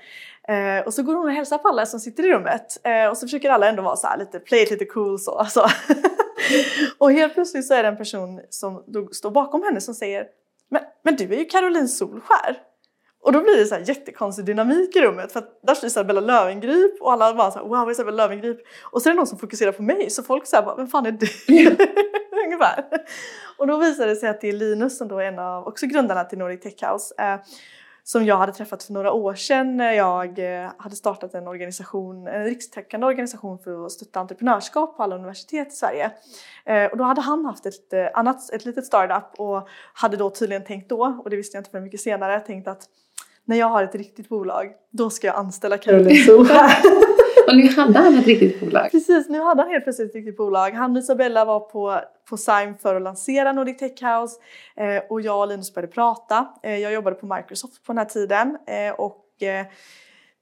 Eh, 0.49 0.87
och 0.87 0.95
så 0.95 1.03
går 1.03 1.15
hon 1.15 1.27
och 1.27 1.33
hälsar 1.33 1.59
på 1.59 1.69
alla 1.69 1.87
som 1.87 2.01
sitter 2.01 2.27
i 2.27 2.33
rummet 2.33 2.81
eh, 2.85 3.07
och 3.07 3.17
så 3.17 3.27
försöker 3.27 3.51
alla 3.51 3.69
ändå 3.69 3.83
vara 3.83 3.97
så 3.97 4.07
här 4.07 4.19
lite 4.19 4.39
play 4.39 4.63
it 4.63 4.71
lite 4.71 4.85
cool 4.85 5.19
så. 5.19 5.39
Alltså. 5.39 5.67
och 6.99 7.13
helt 7.13 7.35
plötsligt 7.35 7.67
så 7.67 7.75
är 7.75 7.83
det 7.83 7.89
en 7.89 7.97
person 7.97 8.41
som 8.51 8.85
står 9.13 9.31
bakom 9.31 9.63
henne 9.63 9.81
som 9.81 9.95
säger 9.95 10.27
men, 10.71 10.83
men 11.03 11.17
du 11.17 11.25
är 11.25 11.39
ju 11.39 11.45
Caroline 11.45 11.89
Solskär. 11.89 12.57
Och 13.25 13.33
då 13.33 13.41
blir 13.41 13.57
det 13.57 13.67
så 13.67 13.75
här 13.75 13.83
jättekonstig 13.87 14.45
dynamik 14.45 14.97
i 14.97 15.01
rummet 15.01 15.33
för 15.33 15.39
att 15.39 15.59
där 15.63 15.75
står 15.75 15.87
Isabella 15.87 16.21
Löwengrip 16.21 17.03
och 17.03 17.13
alla 17.13 17.35
bara 17.35 17.51
så 17.51 17.59
här, 17.59 17.67
wow 17.67 17.91
Isabella 17.91 18.27
Löwengrip 18.27 18.59
och 18.83 19.03
så 19.03 19.09
är 19.09 19.13
det 19.13 19.17
någon 19.17 19.27
som 19.27 19.39
fokuserar 19.39 19.73
på 19.73 19.83
mig 19.83 20.11
så 20.11 20.23
folk 20.23 20.47
säger 20.47 20.63
bara 20.63 20.77
vem 20.77 20.87
fan 20.87 21.07
är 21.07 21.13
du? 21.13 21.27
Ungefär. 22.45 22.85
Och 23.59 23.67
då 23.67 23.77
visar 23.77 24.07
det 24.07 24.17
sig 24.17 24.29
att 24.29 24.41
det 24.41 24.49
är 24.49 24.53
Linus 24.53 24.99
som 24.99 25.09
då 25.09 25.19
är 25.19 25.25
en 25.25 25.39
av 25.39 25.67
också 25.67 25.87
grundarna 25.87 26.25
till 26.25 26.39
Nordic 26.39 26.61
Tech 26.61 26.91
House 26.91 27.15
eh, 27.19 27.41
som 28.03 28.25
jag 28.25 28.37
hade 28.37 28.53
träffat 28.53 28.83
för 28.83 28.93
några 28.93 29.13
år 29.13 29.35
sedan 29.35 29.77
när 29.77 29.93
jag 29.93 30.39
eh, 30.39 30.71
hade 30.79 30.97
startat 30.97 31.35
en 31.35 31.49
organisation, 31.49 32.27
en 32.27 32.45
rikstäckande 32.45 33.07
organisation 33.07 33.59
för 33.59 33.87
att 33.87 33.93
stötta 33.93 34.21
entreprenörskap 34.21 34.97
på 34.97 35.03
alla 35.03 35.17
universitet 35.17 35.69
i 35.69 35.77
Sverige. 35.77 36.11
Eh, 36.65 36.85
och 36.85 36.97
då 36.99 37.05
hade 37.05 37.21
han 37.21 37.45
haft 37.45 37.67
ett, 37.67 37.93
eh, 37.93 38.07
annat, 38.15 38.53
ett 38.53 38.65
litet 38.65 38.87
startup 38.87 39.41
och 39.41 39.69
hade 39.95 40.17
då 40.17 40.31
tydligen 40.31 40.65
tänkt 40.65 40.89
då, 40.89 41.21
och 41.25 41.31
det 41.31 41.37
visste 41.37 41.57
jag 41.57 41.61
inte 41.61 41.71
förrän 41.71 41.85
mycket 41.85 42.01
senare, 42.01 42.41
tänkt 42.41 42.69
att 42.69 42.89
när 43.45 43.57
jag 43.57 43.67
har 43.67 43.83
ett 43.85 43.95
riktigt 43.95 44.29
bolag, 44.29 44.73
då 44.91 45.11
ska 45.11 45.27
jag 45.27 45.37
anställa 45.37 45.79
Caroline 45.79 46.25
Solskär. 46.25 46.77
och 47.49 47.57
nu 47.57 47.69
hade 47.69 47.99
han 47.99 48.19
ett 48.19 48.27
riktigt 48.27 48.61
bolag? 48.61 48.91
Precis, 48.91 49.29
nu 49.29 49.41
hade 49.41 49.63
han 49.63 49.71
helt 49.71 49.85
plötsligt 49.85 50.09
ett 50.09 50.15
riktigt 50.15 50.37
bolag. 50.37 50.71
Han 50.71 50.97
och 50.97 50.99
Isabella 50.99 51.45
var 51.45 51.61
på, 51.61 52.01
på 52.31 52.37
Sime 52.37 52.75
för 52.83 52.95
att 52.95 53.03
lansera 53.03 53.53
Nordic 53.53 53.79
Tech 53.79 54.03
House 54.03 54.41
eh, 54.77 55.03
och 55.11 55.21
jag 55.21 55.41
och 55.41 55.49
Linus 55.49 55.75
började 55.75 55.93
prata. 55.93 56.49
Eh, 56.63 56.77
jag 56.77 56.93
jobbade 56.93 57.17
på 57.17 57.35
Microsoft 57.35 57.85
på 57.85 57.93
den 57.93 57.99
här 57.99 58.05
tiden 58.05 58.59
eh, 58.67 58.95
och 58.95 59.43
eh, 59.43 59.67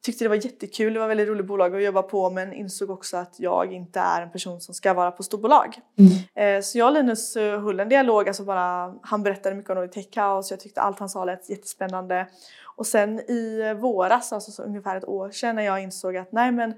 tyckte 0.03 0.25
det 0.25 0.29
var 0.29 0.37
jättekul, 0.37 0.95
det 0.95 0.99
var 0.99 1.07
ett 1.07 1.11
väldigt 1.11 1.29
roligt 1.29 1.47
bolag 1.47 1.77
att 1.77 1.83
jobba 1.83 2.03
på 2.03 2.31
men 2.31 2.53
insåg 2.53 2.91
också 2.91 3.17
att 3.17 3.35
jag 3.39 3.73
inte 3.73 4.01
är 4.01 4.23
en 4.23 4.31
person 4.31 4.61
som 4.61 4.75
ska 4.75 4.95
vara 4.95 5.11
på 5.11 5.23
storbolag. 5.23 5.77
Mm. 5.99 6.57
Eh, 6.57 6.63
så 6.63 6.79
jag 6.79 6.87
och 6.87 6.93
Linus 6.93 7.37
eh, 7.37 7.61
höll 7.61 7.81
en 7.81 7.89
dialog, 7.89 8.29
alltså 8.29 8.45
bara, 8.45 8.95
han 9.03 9.23
berättade 9.23 9.55
mycket 9.55 9.71
om 9.71 9.77
Nordic 9.77 9.95
Tech 9.95 10.25
House, 10.25 10.53
jag 10.55 10.61
tyckte 10.61 10.81
allt 10.81 10.99
han 10.99 11.09
sa 11.09 11.25
lät 11.25 11.51
jättespännande. 11.51 12.27
Och 12.83 12.87
sen 12.87 13.19
i 13.19 13.75
våras, 13.81 14.33
alltså 14.33 14.51
så 14.51 14.62
ungefär 14.62 14.97
ett 14.97 15.09
år 15.09 15.31
sedan 15.31 15.57
när 15.57 15.62
jag 15.62 15.83
insåg 15.83 16.17
att 16.17 16.33
nej 16.33 16.53
men 16.53 16.75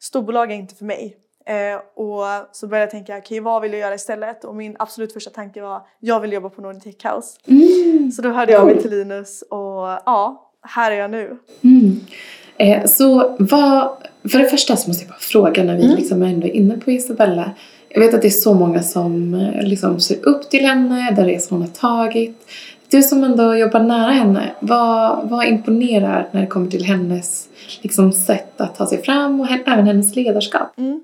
storbolag 0.00 0.52
är 0.52 0.56
inte 0.56 0.74
för 0.74 0.84
mig. 0.84 1.16
Eh, 1.46 2.02
och 2.02 2.24
så 2.52 2.66
började 2.66 2.84
jag 2.84 2.90
tänka, 2.90 3.12
okej 3.12 3.20
okay, 3.20 3.40
vad 3.40 3.62
vill 3.62 3.72
jag 3.72 3.80
göra 3.80 3.94
istället? 3.94 4.44
Och 4.44 4.56
min 4.56 4.76
absolut 4.78 5.12
första 5.12 5.30
tanke 5.30 5.62
var, 5.62 5.80
jag 6.00 6.20
vill 6.20 6.32
jobba 6.32 6.48
på 6.48 6.62
Nordic 6.62 6.82
Tech 6.82 7.12
House. 7.12 7.38
Mm. 7.46 8.10
Så 8.10 8.22
då 8.22 8.28
hörde 8.28 8.52
jag 8.52 8.66
mig 8.66 8.82
till 8.82 8.90
Linus 8.90 9.42
och 9.42 9.86
ja, 10.06 10.50
här 10.62 10.90
är 10.90 10.96
jag 10.96 11.10
nu. 11.10 11.36
Mm. 11.64 12.00
Eh, 12.56 12.86
så 12.86 13.36
vad, 13.38 13.96
för 14.32 14.38
det 14.38 14.48
första 14.48 14.76
så 14.76 14.90
måste 14.90 15.04
jag 15.04 15.10
bara 15.10 15.18
fråga 15.18 15.64
när 15.64 15.76
vi 15.76 15.84
mm. 15.84 15.96
liksom 15.96 16.22
är 16.22 16.26
ändå 16.26 16.46
inne 16.46 16.78
på 16.78 16.90
Isabella. 16.90 17.50
Jag 17.88 18.00
vet 18.00 18.14
att 18.14 18.22
det 18.22 18.28
är 18.28 18.30
så 18.30 18.54
många 18.54 18.82
som 18.82 19.34
eh, 19.34 19.62
liksom 19.62 20.00
ser 20.00 20.28
upp 20.28 20.50
till 20.50 20.64
henne, 20.64 21.10
den 21.16 21.26
resan 21.26 21.58
hon 21.58 21.68
har 21.68 21.74
tagit. 21.74 22.46
Du 22.90 23.02
som 23.02 23.24
ändå 23.24 23.56
jobbar 23.56 23.80
nära 23.80 24.10
henne, 24.10 24.50
vad, 24.60 25.28
vad 25.28 25.46
imponerar 25.46 26.28
när 26.30 26.40
det 26.40 26.46
kommer 26.46 26.70
till 26.70 26.84
hennes 26.84 27.48
liksom, 27.80 28.12
sätt 28.12 28.60
att 28.60 28.76
ta 28.76 28.86
sig 28.86 29.02
fram 29.02 29.40
och 29.40 29.50
även 29.50 29.86
hennes 29.86 30.16
ledarskap? 30.16 30.78
Mm. 30.78 31.02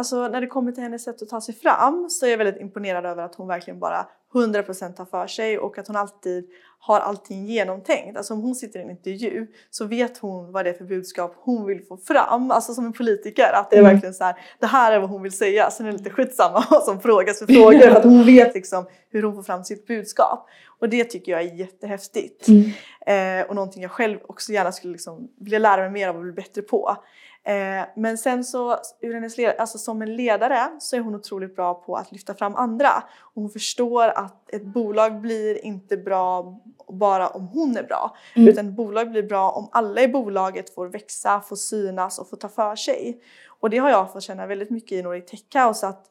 Alltså 0.00 0.28
när 0.28 0.40
det 0.40 0.46
kommer 0.46 0.72
till 0.72 0.82
hennes 0.82 1.04
sätt 1.04 1.22
att 1.22 1.28
ta 1.28 1.40
sig 1.40 1.54
fram 1.54 2.10
så 2.10 2.26
är 2.26 2.30
jag 2.30 2.38
väldigt 2.38 2.60
imponerad 2.60 3.06
över 3.06 3.22
att 3.22 3.34
hon 3.34 3.48
verkligen 3.48 3.78
bara 3.78 4.06
100% 4.34 4.92
tar 4.92 5.04
för 5.04 5.26
sig 5.26 5.58
och 5.58 5.78
att 5.78 5.86
hon 5.86 5.96
alltid 5.96 6.44
har 6.78 7.00
allting 7.00 7.46
genomtänkt. 7.46 8.16
Alltså 8.16 8.34
om 8.34 8.40
hon 8.40 8.54
sitter 8.54 8.78
i 8.78 8.82
en 8.82 8.90
intervju 8.90 9.46
så 9.70 9.84
vet 9.84 10.18
hon 10.18 10.52
vad 10.52 10.64
det 10.64 10.70
är 10.70 10.74
för 10.74 10.84
budskap 10.84 11.34
hon 11.38 11.66
vill 11.66 11.84
få 11.88 11.96
fram. 11.96 12.50
Alltså 12.50 12.74
som 12.74 12.86
en 12.86 12.92
politiker 12.92 13.52
att 13.52 13.70
det 13.70 13.76
är 13.76 13.80
mm. 13.80 13.92
verkligen 13.92 14.14
så 14.14 14.24
här, 14.24 14.34
det 14.60 14.66
här 14.66 14.92
är 14.92 14.98
vad 14.98 15.10
hon 15.10 15.22
vill 15.22 15.32
säga. 15.32 15.70
Sen 15.70 15.86
är 15.86 15.92
det 15.92 15.98
lite 15.98 16.10
skitsamma 16.10 16.66
vad 16.70 16.82
som 16.82 17.00
frågas 17.00 17.38
för 17.38 17.46
frågor 17.46 17.78
för 17.78 17.96
att 17.96 18.04
hon 18.04 18.24
vet 18.24 18.54
liksom 18.54 18.86
hur 19.10 19.22
hon 19.22 19.34
får 19.34 19.42
fram 19.42 19.64
sitt 19.64 19.86
budskap. 19.86 20.48
Och 20.80 20.88
det 20.88 21.04
tycker 21.04 21.32
jag 21.32 21.40
är 21.40 21.54
jättehäftigt. 21.54 22.48
Mm. 22.48 23.40
Eh, 23.40 23.48
och 23.48 23.54
någonting 23.54 23.82
jag 23.82 23.90
själv 23.90 24.18
också 24.26 24.52
gärna 24.52 24.72
skulle 24.72 24.92
liksom 24.92 25.28
vilja 25.40 25.58
lära 25.58 25.82
mig 25.82 25.90
mer 25.90 26.08
av 26.08 26.16
och 26.16 26.22
bli 26.22 26.32
bättre 26.32 26.62
på. 26.62 26.96
Eh, 27.44 27.86
men 27.96 28.18
sen 28.18 28.44
så 28.44 28.76
ur 29.00 29.14
hennes 29.14 29.38
alltså 29.58 29.78
som 29.78 30.02
en 30.02 30.16
ledare 30.16 30.68
så 30.78 30.96
är 30.96 31.00
hon 31.00 31.14
otroligt 31.14 31.56
bra 31.56 31.74
på 31.74 31.96
att 31.96 32.12
lyfta 32.12 32.34
fram 32.34 32.56
andra. 32.56 32.90
Och 33.18 33.42
hon 33.42 33.50
förstår 33.50 34.08
att 34.08 34.54
ett 34.54 34.64
bolag 34.64 35.20
blir 35.20 35.64
inte 35.64 35.96
bra 35.96 36.60
bara 36.88 37.28
om 37.28 37.48
hon 37.48 37.76
är 37.76 37.82
bra. 37.82 38.16
Mm. 38.36 38.48
Utan 38.48 38.68
ett 38.68 38.74
bolag 38.74 39.10
blir 39.10 39.22
bra 39.22 39.50
om 39.50 39.68
alla 39.72 40.02
i 40.02 40.08
bolaget 40.08 40.74
får 40.74 40.86
växa, 40.86 41.40
får 41.40 41.56
synas 41.56 42.18
och 42.18 42.30
får 42.30 42.36
ta 42.36 42.48
för 42.48 42.76
sig. 42.76 43.20
Och 43.60 43.70
det 43.70 43.78
har 43.78 43.90
jag 43.90 44.12
fått 44.12 44.22
känna 44.22 44.46
väldigt 44.46 44.70
mycket 44.70 44.92
i 44.92 45.02
Nordic 45.02 45.26
Tech 45.26 45.64
House 45.64 45.86
att 45.86 46.06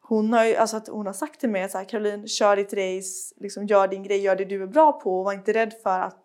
hon 0.00 0.32
har, 0.32 0.44
ju, 0.44 0.56
alltså 0.56 0.76
att 0.76 0.88
hon 0.88 1.06
har 1.06 1.12
sagt 1.12 1.40
till 1.40 1.48
mig 1.48 1.62
att 1.62 1.88
Caroline, 1.88 2.28
kör 2.28 2.56
ditt 2.56 2.72
race, 2.72 3.34
liksom, 3.36 3.66
gör 3.66 3.88
din 3.88 4.02
grej, 4.02 4.20
gör 4.20 4.36
det 4.36 4.44
du 4.44 4.62
är 4.62 4.66
bra 4.66 4.92
på 4.92 5.18
och 5.18 5.24
var 5.24 5.32
inte 5.32 5.52
rädd 5.52 5.72
för 5.82 6.00
att 6.00 6.23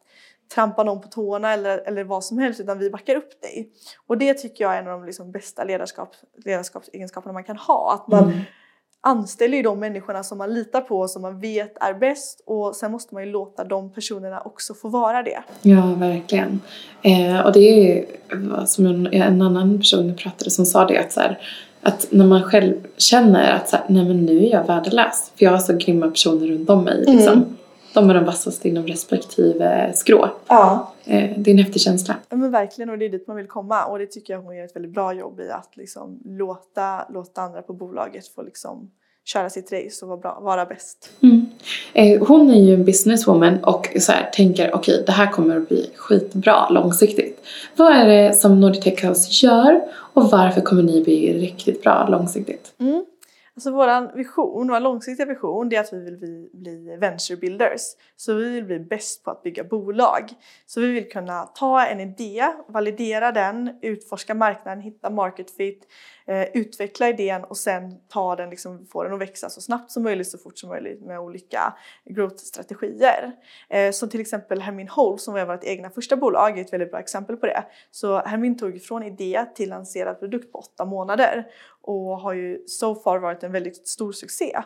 trampa 0.54 0.84
någon 0.84 1.02
på 1.02 1.08
tårna 1.08 1.54
eller, 1.54 1.78
eller 1.78 2.04
vad 2.04 2.24
som 2.24 2.38
helst 2.38 2.60
utan 2.60 2.80
vi 2.80 2.90
backar 2.90 3.16
upp 3.16 3.42
dig. 3.42 3.70
Och 4.08 4.18
det 4.18 4.34
tycker 4.34 4.64
jag 4.64 4.76
är 4.76 4.82
en 4.82 4.88
av 4.88 5.00
de 5.00 5.06
liksom 5.06 5.32
bästa 5.32 5.64
ledarskap, 5.64 6.10
ledarskapsegenskaperna 6.46 7.34
man 7.34 7.44
kan 7.44 7.58
ha. 7.58 7.94
Att 7.94 8.08
man 8.08 8.24
mm. 8.24 8.40
anställer 9.02 9.58
ju 9.58 9.64
de 9.64 9.80
människorna 9.80 10.24
som 10.24 10.38
man 10.38 10.54
litar 10.54 10.82
på 10.82 11.00
och 11.00 11.10
som 11.10 11.22
man 11.22 11.40
vet 11.40 11.78
är 11.84 11.94
bäst 11.94 12.44
och 12.46 12.76
sen 12.76 12.92
måste 12.92 13.14
man 13.14 13.26
ju 13.26 13.32
låta 13.32 13.64
de 13.64 13.94
personerna 13.94 14.42
också 14.42 14.74
få 14.74 14.90
vara 14.90 15.24
det. 15.24 15.44
Ja, 15.62 15.94
verkligen. 15.98 16.62
Eh, 17.02 17.40
och 17.46 17.54
det 17.54 17.60
är 17.60 18.06
som 18.66 18.86
en, 18.86 19.08
en 19.14 19.42
annan 19.42 19.78
person 19.78 20.16
pratade 20.16 20.52
som 20.52 20.66
sa 20.66 20.86
det 20.86 20.98
att 20.98 21.12
så 21.12 21.20
här, 21.20 21.40
att 21.82 22.08
när 22.10 22.26
man 22.26 22.44
själv 22.44 22.74
känner 22.98 23.52
att 23.56 23.70
så 23.70 23.76
här, 23.76 23.86
nej 23.90 24.06
men 24.06 24.26
nu 24.26 24.46
är 24.46 24.52
jag 24.52 24.68
värdelös 24.68 25.32
för 25.36 25.46
jag 25.46 25.52
har 25.52 25.58
så 25.58 25.74
grymma 25.74 26.08
personer 26.08 26.48
runt 26.48 26.70
om 26.70 26.84
mig 26.84 27.04
liksom. 27.06 27.34
Mm 27.34 27.56
de 27.94 28.10
är 28.10 28.14
de 28.14 28.26
vassaste 28.26 28.70
inom 28.70 28.88
respektive 28.88 29.92
skrå. 29.94 30.30
Ja. 30.48 30.94
Eh, 31.06 31.30
det 31.38 31.52
är 31.52 31.54
en 31.54 31.64
häftig 31.64 31.82
känsla. 31.82 32.16
Ja 32.30 32.38
men 32.38 32.52
verkligen 32.52 32.90
och 32.90 32.98
det 32.98 33.06
är 33.06 33.10
dit 33.10 33.28
man 33.28 33.38
vill 33.38 33.48
komma 33.48 33.86
och 33.86 34.00
det 34.00 34.06
tycker 34.06 34.34
jag 34.34 34.42
hon 34.42 34.56
gör 34.56 34.66
ett 34.66 34.76
väldigt 34.76 34.94
bra 34.94 35.14
jobb 35.14 35.40
i 35.40 35.50
att 35.50 35.78
liksom 35.78 36.20
låta, 36.26 37.06
låta 37.10 37.42
andra 37.42 37.62
på 37.62 37.74
bolaget 37.74 38.28
få 38.28 38.42
liksom 38.42 38.92
köra 39.26 39.50
sitt 39.50 39.72
race 39.72 40.06
och 40.06 40.10
vara, 40.10 40.20
bra, 40.20 40.40
vara 40.42 40.66
bäst. 40.66 41.10
Mm. 41.22 41.46
Eh, 41.94 42.28
hon 42.28 42.50
är 42.50 42.60
ju 42.60 42.74
en 42.74 42.86
businesswoman 42.86 43.64
och 43.64 43.88
så 44.00 44.12
här, 44.12 44.30
tänker 44.34 44.76
okej 44.76 44.94
okay, 44.94 45.06
det 45.06 45.12
här 45.12 45.32
kommer 45.32 45.58
att 45.58 45.68
bli 45.68 45.92
skitbra 45.96 46.70
långsiktigt. 46.70 47.42
Vad 47.76 47.92
är 47.92 48.08
det 48.08 48.34
som 48.34 48.60
Nordic 48.60 48.84
Tech 48.84 49.06
House 49.06 49.46
gör 49.46 49.82
och 49.92 50.32
varför 50.32 50.62
kommer 50.62 50.84
ni 50.84 51.04
bli 51.04 51.40
riktigt 51.40 51.82
bra 51.82 52.08
långsiktigt? 52.08 52.74
Mm. 52.80 53.06
Alltså 53.60 53.72
vår 53.72 54.16
vision, 54.16 54.68
vår 54.68 54.80
långsiktiga 54.80 55.26
vision, 55.26 55.70
det 55.70 55.76
är 55.76 55.80
att 55.80 55.94
vi 55.94 56.00
vill 56.00 56.18
bli, 56.18 56.50
bli 56.54 56.98
venture 56.98 57.38
builders. 57.38 57.82
Så 58.16 58.34
vi 58.34 58.50
vill 58.50 58.64
bli 58.64 58.80
bäst 58.80 59.24
på 59.24 59.32
att 59.32 59.44
bygga 59.44 59.64
bolag. 59.64 60.30
Så 60.66 60.82
vi 60.82 60.92
vill 60.92 61.10
kunna 61.10 61.44
ta 61.44 61.86
en 61.86 62.00
idé, 62.00 62.54
validera 62.68 63.32
den, 63.32 63.80
utforska 63.82 64.34
marknaden, 64.34 64.82
hitta 64.82 65.10
market 65.10 65.52
fit, 65.52 65.88
eh, 66.30 66.48
utveckla 66.54 67.10
idén 67.10 67.44
och 67.44 67.58
sen 67.58 67.98
ta 68.08 68.36
den, 68.36 68.50
liksom, 68.50 68.86
få 68.86 69.04
den 69.04 69.14
att 69.14 69.20
växa 69.20 69.50
så 69.50 69.62
snabbt 69.62 69.92
som 69.92 70.04
möjligt, 70.04 70.28
så 70.28 70.38
fort 70.38 70.58
som 70.58 70.70
möjligt 70.70 71.02
med 71.02 71.20
olika 71.20 71.74
growth-strategier. 72.06 73.32
Eh, 73.70 73.92
som 73.92 74.10
till 74.10 74.22
exempel 74.22 74.62
Hermin 74.62 74.88
Hole 74.88 75.18
som 75.18 75.34
var 75.34 75.46
vårt 75.46 75.64
egna 75.64 75.90
första 75.90 76.16
bolag 76.16 76.58
är 76.58 76.62
ett 76.62 76.74
väldigt 76.74 76.92
bra 76.92 77.00
exempel 77.00 77.38
på 77.38 77.46
det. 77.46 77.64
Så 77.92 78.22
Hermin 78.22 78.58
tog 78.58 78.82
från 78.82 79.04
idé 79.04 79.46
till 79.56 79.70
lanserad 79.70 80.20
produkt 80.20 80.52
på 80.52 80.58
åtta 80.58 80.86
månader 80.86 81.48
och 81.82 82.20
har 82.20 82.34
ju 82.34 82.64
so 82.68 82.96
far 82.96 83.20
varit 83.20 83.44
en 83.44 83.52
väldigt 83.52 83.88
stor 83.88 84.12
succé. 84.12 84.58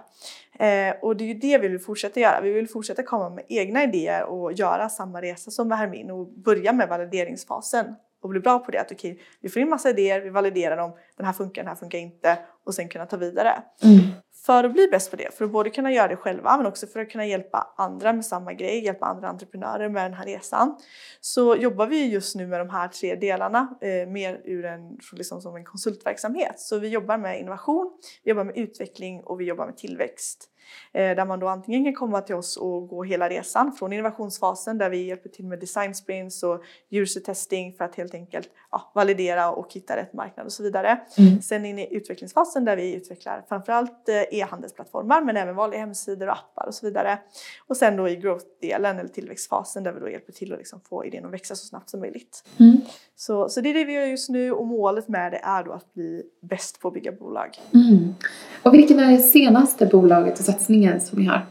Eh, 0.60 0.96
och 1.01 1.17
det 1.17 1.24
är 1.24 1.27
ju 1.27 1.34
det 1.34 1.58
vi 1.58 1.67
vill 1.67 1.79
fortsätta 1.79 2.20
göra. 2.20 2.41
Vi 2.41 2.51
vill 2.51 2.70
fortsätta 2.70 3.03
komma 3.03 3.29
med 3.29 3.46
egna 3.48 3.84
idéer 3.84 4.24
och 4.24 4.53
göra 4.53 4.89
samma 4.89 5.22
resa 5.22 5.51
som 5.51 5.67
med 5.67 5.77
Hermin 5.77 6.12
och 6.12 6.27
börja 6.27 6.74
med 6.74 6.89
valideringsfasen 6.89 7.96
och 8.24 8.30
bli 8.30 8.39
bra 8.39 8.60
på 8.60 8.72
det. 8.72 8.82
Att 8.82 8.92
okej, 8.92 9.12
okay, 9.12 9.24
vi 9.42 9.50
får 9.50 9.62
in 9.62 9.70
massa 9.70 9.89
idéer, 9.89 10.22
vi 10.22 10.30
validerar 10.30 10.77
dem, 10.77 10.98
den 11.18 11.25
här 11.25 11.34
funkar, 11.34 11.62
den 11.62 11.70
här 11.70 11.75
funkar 11.75 11.98
inte 11.98 12.38
och 12.65 12.74
sen 12.75 12.89
kunna 12.89 13.06
ta 13.06 13.18
vidare. 13.18 13.63
Mm. 13.84 14.00
För 14.46 14.63
att 14.63 14.74
bli 14.74 14.88
bäst 14.92 15.12
på 15.12 15.18
det, 15.18 15.34
för 15.38 15.46
att 15.46 15.51
både 15.51 15.70
kunna 15.70 15.92
göra 15.92 16.08
det 16.08 16.15
själva 16.15 16.58
men 16.58 16.65
också 16.65 16.88
för 16.88 17.00
att 17.00 17.10
kunna 17.10 17.25
hjälpa 17.25 17.74
andra 17.77 18.13
med 18.13 18.25
samma 18.25 18.53
grej, 18.53 18.86
hjälpa 18.86 19.06
andra 19.06 19.27
entreprenörer 19.27 19.89
med 19.89 20.06
den 20.06 20.13
här 20.13 20.25
resan. 20.25 20.75
Så 21.22 21.56
jobbar 21.56 21.88
vi 21.88 22.12
just 22.12 22.36
nu 22.36 22.48
med 22.48 22.60
de 22.60 22.70
här 22.70 22.88
tre 22.88 23.15
delarna 23.15 23.75
eh, 23.82 24.08
mer 24.08 24.42
ur 24.46 24.65
en, 24.65 24.98
liksom 25.12 25.42
som 25.42 25.56
en 25.56 25.65
konsultverksamhet. 25.65 26.60
Så 26.60 26.80
vi 26.80 26.88
jobbar 26.88 27.18
med 27.18 27.39
innovation, 27.39 27.92
vi 28.24 28.30
jobbar 28.30 28.44
med 28.44 28.58
utveckling 28.58 29.24
och 29.24 29.42
vi 29.42 29.46
jobbar 29.46 29.65
med 29.65 29.77
tillväxt. 29.77 30.50
Eh, 30.91 31.15
där 31.15 31.25
man 31.25 31.39
då 31.39 31.48
antingen 31.48 31.84
kan 31.84 31.93
komma 31.93 32.22
till 32.22 32.36
oss 32.36 32.58
och 32.58 32.88
gå 32.88 33.03
hela 33.03 33.29
resan 33.29 33.72
från 33.72 33.93
innovationsfasen 33.93 34.77
där 34.77 34.89
vi 34.89 35.08
hjälper 35.08 35.29
till 35.29 35.46
med 35.46 35.60
design 35.60 35.96
sprints 35.96 36.43
och 36.43 36.63
user 36.89 37.22
testing 37.22 37.74
för 37.74 37.86
att 37.86 37.96
helt 37.96 38.13
enkelt 38.13 38.50
ja, 38.72 38.91
validera 38.96 39.51
och 39.51 39.74
hitta 39.74 39.96
rätt 39.96 40.13
marknad 40.13 40.46
och 40.46 40.51
så 40.51 40.63
vidare. 40.63 41.00
Mm. 41.17 41.41
Sen 41.41 41.65
in 41.65 41.79
i 41.79 41.96
utvecklingsfasen 41.96 42.65
där 42.65 42.77
vi 42.77 42.93
utvecklar 42.93 43.46
framförallt 43.50 44.10
eh, 44.10 44.39
e-handelsplattformar 44.39 45.22
men 45.22 45.38
även 45.38 45.55
vanliga 45.55 45.79
hemsidor 45.79 46.27
och 46.27 46.34
appar 46.34 46.67
och 46.67 46.75
så 46.75 46.86
vidare. 46.86 47.20
Och 47.67 47.77
sen 47.77 47.98
då 47.98 48.10
i 48.10 48.15
growth-delen 48.15 49.00
eller 49.00 49.10
tillväxtfasen 49.10 49.84
där 49.84 49.91
vi 49.91 50.00
då 50.00 50.10
hjälper 50.10 50.34
till 50.34 50.53
att 50.53 50.60
liksom 50.60 50.79
få 50.89 51.05
idén 51.05 51.25
att 51.25 51.34
växa 51.34 51.55
så 51.55 51.65
snabbt 51.65 51.89
som 51.89 52.00
möjligt. 52.00 52.43
Mm. 52.60 52.82
Så, 53.15 53.50
så 53.50 53.62
det 53.62 53.70
är 53.70 53.74
det 53.74 53.86
vi 53.86 53.93
gör 53.93 54.05
just 54.05 54.29
nu 54.29 54.51
och 54.51 54.67
målet 54.67 55.08
med 55.08 55.32
det 55.32 55.38
är 55.43 55.63
då 55.63 55.72
att 55.72 55.93
bli 55.93 56.24
bäst 56.41 56.79
på 56.79 56.88
att 56.88 56.93
bygga 56.93 57.12
bolag. 57.12 57.50
Mm. 57.74 58.15
Och 58.63 58.74
vilket 58.74 58.98
är 58.98 59.12
det 59.12 59.17
senaste 59.17 59.86
bolaget 59.86 60.39
och 60.39 60.46
satsningen 60.54 61.02
som 61.02 61.20
ni 61.20 61.26
har? 61.26 61.46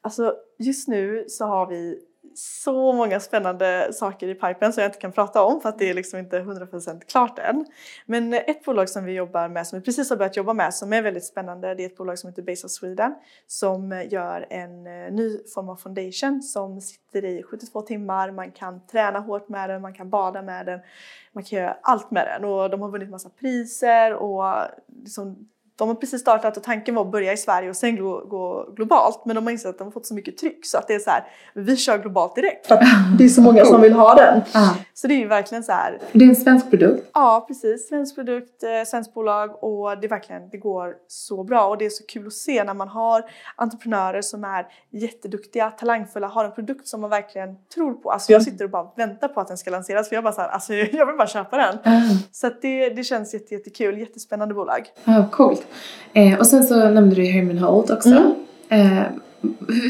Alltså 0.00 0.34
just 0.58 0.88
nu 0.88 1.24
så 1.28 1.44
har 1.44 1.66
vi 1.66 1.98
så 2.34 2.92
många 2.92 3.20
spännande 3.20 3.92
saker 3.92 4.28
i 4.28 4.34
pipen 4.34 4.72
som 4.72 4.82
jag 4.82 4.88
inte 4.88 4.98
kan 4.98 5.12
prata 5.12 5.42
om 5.42 5.60
för 5.60 5.68
att 5.68 5.78
det 5.78 5.90
är 5.90 5.94
liksom 5.94 6.18
inte 6.18 6.40
100% 6.40 7.00
klart 7.08 7.38
än. 7.38 7.66
Men 8.06 8.32
ett 8.32 8.64
bolag 8.64 8.88
som 8.88 9.04
vi 9.04 9.12
jobbar 9.12 9.48
med, 9.48 9.66
som 9.66 9.78
vi 9.78 9.84
precis 9.84 10.10
har 10.10 10.16
börjat 10.16 10.36
jobba 10.36 10.52
med, 10.52 10.74
som 10.74 10.92
är 10.92 11.02
väldigt 11.02 11.24
spännande, 11.24 11.74
det 11.74 11.82
är 11.82 11.86
ett 11.86 11.96
bolag 11.96 12.18
som 12.18 12.30
heter 12.30 12.42
Base 12.42 12.66
of 12.66 12.70
Sweden 12.70 13.14
som 13.46 14.06
gör 14.10 14.46
en 14.50 14.86
eh, 14.86 15.12
ny 15.12 15.38
form 15.54 15.68
av 15.68 15.76
foundation 15.76 16.42
som 16.42 16.80
sitter 16.80 17.24
i 17.24 17.42
72 17.42 17.82
timmar, 17.82 18.30
man 18.30 18.52
kan 18.52 18.86
träna 18.86 19.20
hårt 19.20 19.48
med 19.48 19.70
den, 19.70 19.82
man 19.82 19.94
kan 19.94 20.10
bada 20.10 20.42
med 20.42 20.66
den, 20.66 20.80
man 21.32 21.44
kan 21.44 21.58
göra 21.58 21.76
allt 21.82 22.10
med 22.10 22.26
den 22.26 22.44
och 22.44 22.70
de 22.70 22.82
har 22.82 22.90
vunnit 22.90 23.10
massa 23.10 23.28
priser 23.28 24.14
och 24.14 24.44
liksom 25.02 25.48
de 25.76 25.88
har 25.88 25.94
precis 25.94 26.20
startat 26.20 26.56
och 26.56 26.62
tanken 26.62 26.94
var 26.94 27.02
att 27.02 27.12
börja 27.12 27.32
i 27.32 27.36
Sverige 27.36 27.68
och 27.68 27.76
sen 27.76 27.96
gå, 27.96 28.24
gå 28.26 28.72
globalt. 28.76 29.22
Men 29.24 29.36
de 29.36 29.44
har 29.44 29.52
insett 29.52 29.70
att 29.70 29.78
de 29.78 29.84
har 29.84 29.92
fått 29.92 30.06
så 30.06 30.14
mycket 30.14 30.38
tryck 30.38 30.66
så 30.66 30.78
att 30.78 30.88
det 30.88 30.94
är 30.94 30.98
så 30.98 31.10
här, 31.10 31.24
vi 31.54 31.76
kör 31.76 31.98
globalt 31.98 32.34
direkt. 32.34 32.66
För 32.66 32.74
att 32.74 32.82
det 33.18 33.24
är 33.24 33.28
så 33.28 33.40
många 33.40 33.64
som 33.64 33.80
vill 33.80 33.92
ha 33.92 34.14
den. 34.14 34.42
Ah. 34.52 34.74
Så 34.94 35.06
det 35.06 35.14
är 35.14 35.18
ju 35.18 35.26
verkligen 35.26 35.64
så 35.64 35.72
här. 35.72 35.98
Det 36.12 36.24
är 36.24 36.28
en 36.28 36.36
svensk 36.36 36.70
produkt? 36.70 37.10
Ja, 37.14 37.44
precis. 37.48 37.88
Svensk 37.88 38.14
produkt, 38.14 38.62
eh, 38.62 38.86
svenskt 38.86 39.14
bolag 39.14 39.64
och 39.64 40.00
det 40.00 40.06
är 40.06 40.08
verkligen, 40.08 40.48
det 40.48 40.58
går 40.58 40.94
så 41.08 41.44
bra. 41.44 41.66
Och 41.66 41.78
det 41.78 41.86
är 41.86 41.90
så 41.90 42.06
kul 42.06 42.26
att 42.26 42.32
se 42.32 42.64
när 42.64 42.74
man 42.74 42.88
har 42.88 43.24
entreprenörer 43.56 44.22
som 44.22 44.44
är 44.44 44.66
jätteduktiga, 44.92 45.70
talangfulla, 45.70 46.26
har 46.26 46.44
en 46.44 46.52
produkt 46.52 46.88
som 46.88 47.00
man 47.00 47.10
verkligen 47.10 47.56
tror 47.74 47.92
på. 47.92 48.10
Alltså 48.10 48.32
jag 48.32 48.42
sitter 48.42 48.64
och 48.64 48.70
bara 48.70 48.90
väntar 48.96 49.28
på 49.28 49.40
att 49.40 49.48
den 49.48 49.58
ska 49.58 49.70
lanseras 49.70 50.08
för 50.08 50.16
jag 50.16 50.24
bara 50.24 50.34
så 50.34 50.40
här, 50.40 50.48
alltså 50.48 50.74
jag 50.92 51.06
vill 51.06 51.16
bara 51.16 51.28
köpa 51.28 51.56
den. 51.56 51.78
Ah. 51.84 52.00
Så 52.32 52.46
att 52.46 52.62
det, 52.62 52.88
det 52.88 53.04
känns 53.04 53.34
jätte, 53.34 53.54
jättekul, 53.54 53.98
jättespännande 53.98 54.54
bolag. 54.54 54.88
Ah, 55.04 55.22
coolt. 55.30 55.63
Eh, 56.12 56.38
och 56.38 56.46
sen 56.46 56.64
så 56.64 56.88
nämnde 56.88 57.16
du 57.16 57.24
Herman 57.24 57.58
Holt 57.58 57.90
också. 57.90 58.08
Mm. 58.68 58.96
Eh, 58.96 59.06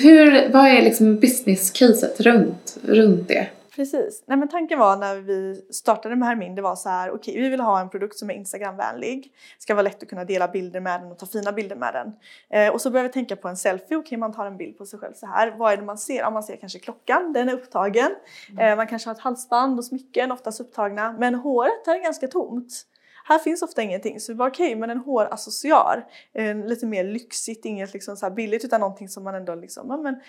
hur, 0.02 0.52
vad 0.52 0.66
är 0.66 0.82
liksom 0.82 1.20
business-caset 1.20 2.20
runt, 2.20 2.78
runt 2.82 3.28
det? 3.28 3.46
Precis. 3.76 4.22
Nej, 4.26 4.38
men 4.38 4.48
tanken 4.48 4.78
var 4.78 4.96
när 4.96 5.16
vi 5.16 5.64
startade 5.70 6.16
med 6.16 6.28
Hermin, 6.28 6.54
det 6.54 6.62
var 6.62 6.76
så 6.76 6.88
här, 6.88 7.10
okej, 7.10 7.32
okay, 7.32 7.42
vi 7.42 7.48
vill 7.48 7.60
ha 7.60 7.80
en 7.80 7.88
produkt 7.88 8.18
som 8.18 8.30
är 8.30 8.34
Instagramvänlig. 8.34 9.22
Det 9.58 9.62
ska 9.62 9.74
vara 9.74 9.82
lätt 9.82 10.02
att 10.02 10.08
kunna 10.08 10.24
dela 10.24 10.48
bilder 10.48 10.80
med 10.80 11.00
den 11.00 11.12
och 11.12 11.18
ta 11.18 11.26
fina 11.26 11.52
bilder 11.52 11.76
med 11.76 11.94
den. 11.94 12.12
Eh, 12.50 12.72
och 12.72 12.80
så 12.80 12.90
började 12.90 13.08
vi 13.08 13.12
tänka 13.12 13.36
på 13.36 13.48
en 13.48 13.56
selfie, 13.56 13.86
okej, 13.86 13.98
okay, 13.98 14.18
man 14.18 14.32
tar 14.32 14.46
en 14.46 14.56
bild 14.56 14.78
på 14.78 14.86
sig 14.86 14.98
själv 14.98 15.12
så 15.14 15.26
här. 15.26 15.54
Vad 15.58 15.72
är 15.72 15.76
det 15.76 15.82
man 15.82 15.98
ser? 15.98 16.18
Ja, 16.18 16.30
man 16.30 16.42
ser 16.42 16.56
kanske 16.56 16.78
klockan, 16.78 17.32
den 17.32 17.48
är 17.48 17.52
upptagen. 17.52 18.10
Mm. 18.50 18.68
Eh, 18.68 18.76
man 18.76 18.86
kanske 18.86 19.08
har 19.08 19.14
ett 19.14 19.20
halsband 19.20 19.78
och 19.78 19.84
smycken, 19.84 20.32
oftast 20.32 20.60
upptagna. 20.60 21.16
Men 21.18 21.34
håret 21.34 21.88
är 21.88 22.02
ganska 22.02 22.28
tomt. 22.28 22.86
Här 23.26 23.38
finns 23.38 23.62
ofta 23.62 23.82
ingenting 23.82 24.20
så 24.20 24.32
vi 24.32 24.36
bara 24.36 24.48
okej 24.48 24.66
okay, 24.66 24.80
men 24.80 24.90
en 24.90 24.98
håraccessoar, 24.98 26.06
eh, 26.34 26.56
lite 26.56 26.86
mer 26.86 27.04
lyxigt, 27.04 27.64
inget 27.64 27.92
liksom 27.92 28.16
så 28.16 28.30
billigt 28.30 28.64
utan 28.64 28.80
någonting 28.80 29.08
som 29.08 29.24
man 29.24 29.34
ändå 29.34 29.54
liksom, 29.54 29.86
ja, 29.90 29.96
men, 29.96 30.20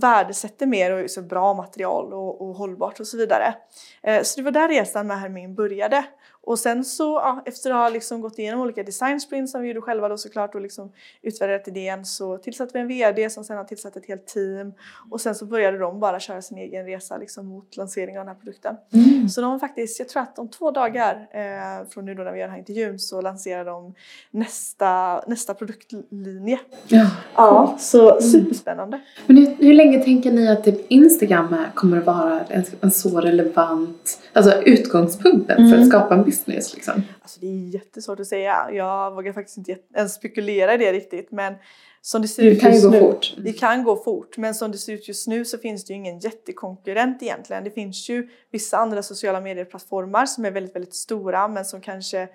värdesätter 0.00 0.66
mer 0.66 0.92
och 0.92 1.00
är 1.00 1.08
så 1.08 1.22
bra 1.22 1.54
material 1.54 2.12
och, 2.12 2.40
och 2.40 2.54
hållbart 2.54 3.00
och 3.00 3.06
så 3.06 3.16
vidare. 3.16 3.54
Eh, 4.02 4.22
så 4.22 4.40
det 4.40 4.44
var 4.44 4.50
där 4.50 4.68
resan 4.68 5.06
med 5.06 5.20
Hermin 5.20 5.54
började. 5.54 6.04
Och 6.42 6.58
sen 6.58 6.84
så 6.84 7.04
ja, 7.04 7.42
efter 7.46 7.70
att 7.70 7.76
ha 7.76 7.88
liksom 7.88 8.20
gått 8.20 8.38
igenom 8.38 8.60
olika 8.60 8.82
design 8.82 9.20
sprints 9.20 9.52
som 9.52 9.62
vi 9.62 9.68
gjorde 9.68 9.80
själva 9.80 10.08
då 10.08 10.16
såklart 10.16 10.54
och 10.54 10.60
liksom 10.60 10.92
utvärderat 11.22 11.68
idén 11.68 12.04
så 12.04 12.38
tillsatte 12.38 12.70
vi 12.74 12.80
en 12.80 12.88
VD 12.88 13.30
som 13.30 13.44
sen 13.44 13.56
har 13.56 13.64
tillsatt 13.64 13.96
ett 13.96 14.06
helt 14.06 14.26
team 14.26 14.72
och 15.10 15.20
sen 15.20 15.34
så 15.34 15.44
började 15.44 15.78
de 15.78 16.00
bara 16.00 16.20
köra 16.20 16.42
sin 16.42 16.58
egen 16.58 16.86
resa 16.86 17.16
liksom 17.16 17.46
mot 17.46 17.76
lansering 17.76 18.18
av 18.18 18.26
den 18.26 18.34
här 18.34 18.40
produkten. 18.42 18.76
Mm. 18.92 19.28
Så 19.28 19.40
de 19.40 19.60
faktiskt, 19.60 19.98
jag 19.98 20.08
tror 20.08 20.22
att 20.22 20.38
om 20.38 20.48
två 20.48 20.70
dagar 20.70 21.28
eh, 21.32 21.88
från 21.88 22.04
nu 22.04 22.14
då 22.14 22.22
när 22.22 22.32
vi 22.32 22.38
gör 22.38 22.46
den 22.46 22.52
här 22.52 22.58
intervjun 22.58 22.98
så 22.98 23.20
lanserar 23.20 23.64
de 23.64 23.94
nästa, 24.30 25.20
nästa 25.26 25.54
produktlinje. 25.54 26.60
Ja, 26.88 27.10
ja 27.34 27.76
så 27.78 28.10
mm. 28.10 28.22
superspännande. 28.22 29.00
Men 29.26 29.36
hur, 29.36 29.56
hur 29.58 29.74
länge 29.74 30.04
tänker 30.04 30.32
ni 30.32 30.48
att 30.48 30.64
typ 30.64 30.86
Instagram 30.88 31.56
kommer 31.74 31.98
att 31.98 32.06
vara 32.06 32.40
en, 32.40 32.64
en 32.80 32.90
så 32.90 33.20
relevant 33.20 34.20
alltså 34.32 34.62
utgångspunkten 34.62 35.58
mm. 35.58 35.70
för 35.70 35.76
att 35.76 35.82
mm. 35.82 35.90
skapa 35.90 36.14
en 36.14 36.24
business? 36.30 36.74
Liksom? 36.74 37.02
Alltså, 37.22 37.40
det 37.40 37.46
är 37.46 37.74
jättesvårt 37.74 38.20
att 38.20 38.26
säga. 38.26 38.70
Jag 38.72 39.14
vågar 39.14 39.32
faktiskt 39.32 39.58
inte 39.58 39.76
ens 39.94 40.14
spekulera 40.14 40.74
i 40.74 40.76
det 40.76 40.92
riktigt. 40.92 41.30
Men 41.30 41.54
som 42.02 42.22
det 42.22 42.28
ser 42.28 42.42
ut 42.42 42.62
just 42.62 42.90
nu, 42.90 43.00
fort. 43.00 43.34
Det 43.38 43.52
kan 43.52 43.84
gå 43.84 43.96
fort. 43.96 44.36
Men 44.36 44.54
som 44.54 44.72
det 44.72 44.78
ser 44.78 44.92
ut 44.92 45.08
just 45.08 45.26
nu 45.26 45.44
så 45.44 45.58
finns 45.58 45.84
det 45.84 45.92
ju 45.92 45.96
ingen 45.96 46.18
jättekonkurrent 46.18 47.22
egentligen. 47.22 47.64
Det 47.64 47.70
finns 47.70 48.08
ju 48.08 48.28
vissa 48.50 48.78
andra 48.78 49.02
sociala 49.02 49.40
medieplattformar 49.40 50.26
som 50.26 50.44
är 50.44 50.50
väldigt, 50.50 50.74
väldigt 50.74 50.94
stora 50.94 51.48
men 51.48 51.64
som 51.64 51.80
kanske 51.80 52.28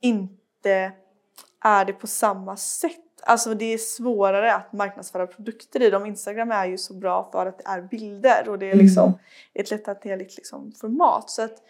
inte 0.00 0.92
är 1.64 1.84
det 1.84 1.92
på 1.92 2.06
samma 2.06 2.56
sätt. 2.56 3.00
Alltså 3.22 3.54
det 3.54 3.64
är 3.64 3.78
svårare 3.78 4.54
att 4.54 4.72
marknadsföra 4.72 5.26
produkter 5.26 5.82
i 5.82 5.90
dem. 5.90 6.06
Instagram 6.06 6.50
är 6.50 6.66
ju 6.66 6.78
så 6.78 6.94
bra 6.94 7.28
för 7.32 7.46
att 7.46 7.58
det 7.58 7.64
är 7.66 7.82
bilder 7.82 8.48
och 8.48 8.58
det 8.58 8.70
är 8.70 8.74
liksom 8.74 9.04
mm. 9.04 9.18
ett 9.54 9.70
lätthanterligt 9.70 10.36
liksom 10.36 10.72
format. 10.80 11.30
Så 11.30 11.42
att 11.42 11.62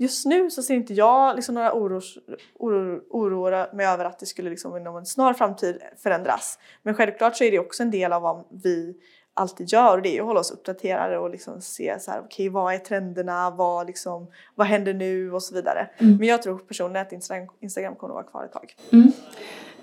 just 0.00 0.26
nu 0.26 0.50
så 0.50 0.62
ser 0.62 0.74
inte 0.74 0.94
jag 0.94 1.36
liksom 1.36 1.54
några 1.54 1.72
oros, 1.72 2.18
oro, 2.58 3.00
oroa 3.10 3.66
mig 3.72 3.86
över 3.86 4.04
att 4.04 4.18
det 4.18 4.26
skulle 4.26 4.50
liksom 4.50 4.76
inom 4.76 4.96
en 4.96 5.06
snar 5.06 5.32
framtid 5.32 5.78
förändras. 6.02 6.58
Men 6.82 6.94
självklart 6.94 7.36
så 7.36 7.44
är 7.44 7.50
det 7.50 7.58
också 7.58 7.82
en 7.82 7.90
del 7.90 8.12
av 8.12 8.22
vad 8.22 8.44
vi 8.62 8.94
alltid 9.34 9.72
gör 9.72 9.96
och 9.96 10.02
det 10.02 10.16
är 10.16 10.20
att 10.20 10.26
hålla 10.26 10.40
oss 10.40 10.50
uppdaterade 10.50 11.18
och 11.18 11.30
liksom 11.30 11.60
se 11.60 11.96
så 12.00 12.10
här, 12.10 12.18
okej 12.18 12.26
okay, 12.28 12.48
vad 12.48 12.74
är 12.74 12.78
trenderna, 12.78 13.50
vad, 13.50 13.86
liksom, 13.86 14.26
vad 14.54 14.66
händer 14.66 14.94
nu 14.94 15.32
och 15.32 15.42
så 15.42 15.54
vidare. 15.54 15.90
Mm. 15.98 16.16
Men 16.16 16.28
jag 16.28 16.42
tror 16.42 16.58
personligen 16.58 17.06
att 17.06 17.12
Instagram, 17.12 17.48
Instagram 17.60 17.94
kommer 17.94 18.14
att 18.14 18.16
vara 18.16 18.30
kvar 18.30 18.44
ett 18.44 18.52
tag. 18.52 18.74
Mm. 18.92 19.12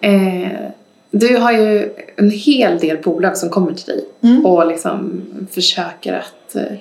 Eh, 0.01 0.71
du 1.12 1.38
har 1.38 1.51
ju 1.51 1.93
en 2.15 2.29
hel 2.29 2.79
del 2.79 3.01
bolag 3.01 3.38
som 3.38 3.50
kommer 3.50 3.74
till 3.74 3.86
dig 3.86 4.05
mm. 4.21 4.45
och 4.45 4.67
liksom 4.67 5.21
försöker 5.51 6.13
att 6.13 6.55
eh, 6.55 6.77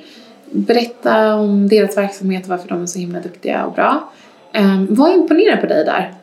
berätta 0.51 1.35
om 1.35 1.69
deras 1.69 1.97
verksamhet 1.97 2.43
och 2.43 2.49
varför 2.49 2.69
de 2.69 2.83
är 2.83 2.87
så 2.87 2.99
himla 2.99 3.21
duktiga 3.21 3.67
och 3.67 3.73
bra. 3.73 4.13
Eh, 4.53 4.85
vad 4.89 5.13
imponerar 5.13 5.57
på 5.57 5.67
dig 5.67 5.85
där? 5.85 6.15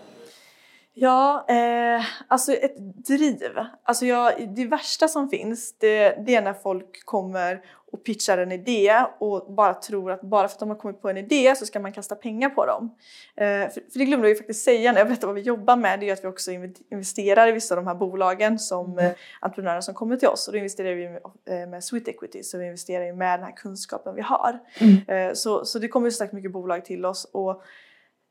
Ja, 0.94 1.46
eh, 1.50 2.06
alltså 2.28 2.54
ett 2.54 3.06
driv. 3.08 3.52
Alltså 3.84 4.06
jag, 4.06 4.56
det 4.56 4.66
värsta 4.66 5.08
som 5.08 5.30
finns 5.30 5.76
det, 5.80 6.26
det 6.26 6.36
är 6.36 6.42
när 6.42 6.54
folk 6.54 7.06
kommer 7.06 7.62
och 7.94 8.04
pitchar 8.04 8.38
en 8.38 8.52
idé 8.52 9.06
och 9.20 9.54
bara 9.54 9.74
tror 9.74 10.12
att 10.12 10.22
bara 10.22 10.48
för 10.48 10.56
att 10.56 10.60
de 10.60 10.70
har 10.70 10.76
kommit 10.76 11.02
på 11.02 11.10
en 11.10 11.18
idé 11.18 11.56
så 11.56 11.66
ska 11.66 11.80
man 11.80 11.94
kasta 11.94 12.16
pengar 12.16 12.50
på 12.50 12.66
dem. 12.66 12.96
Eh, 13.36 13.46
för, 13.46 14.00
det 14.00 14.06
glömde 14.06 14.28
jag 14.28 14.30
ju 14.30 14.36
faktiskt 14.36 14.64
säga 14.64 14.92
när 14.92 15.00
jag 15.00 15.08
berättade 15.08 15.28
vad 15.28 15.36
vi 15.36 15.42
jobbar 15.42 15.76
med. 15.76 16.00
Det 16.00 16.10
är 16.10 16.14
att 16.14 16.24
vi 16.24 16.28
också 16.28 16.52
investerar 16.92 17.48
i 17.48 17.52
vissa 17.52 17.76
av 17.76 17.84
de 17.84 17.88
här 17.88 17.96
bolagen 17.96 18.60
som 18.60 18.92
mm. 18.92 19.06
eh, 19.06 19.12
entreprenörer 19.40 19.82
som 19.82 19.94
kommer 19.94 20.18
till 20.18 20.28
oss. 20.28 20.48
Och 20.48 20.54
då 20.54 20.58
investerar 20.58 20.96
vi 20.96 21.10
med, 21.10 21.22
eh, 21.50 21.70
med 21.70 21.84
Sweet 21.84 22.08
Equity 22.08 22.44
så 22.44 22.58
vi 22.58 22.66
investerar 22.66 23.06
ju 23.06 23.14
med 23.14 23.40
den 23.40 23.46
här 23.46 23.56
kunskapen 23.56 24.16
vi 24.16 24.22
har. 24.22 24.60
Mm. 24.80 25.36
Så, 25.36 25.66
så 25.66 25.80
det 25.80 25.88
kommer 25.88 26.08
ju 26.08 26.12
sagt 26.12 26.34
mycket 26.34 26.52
bolag 26.52 26.86
till 26.86 27.06
oss. 27.06 27.30
Och 27.32 27.64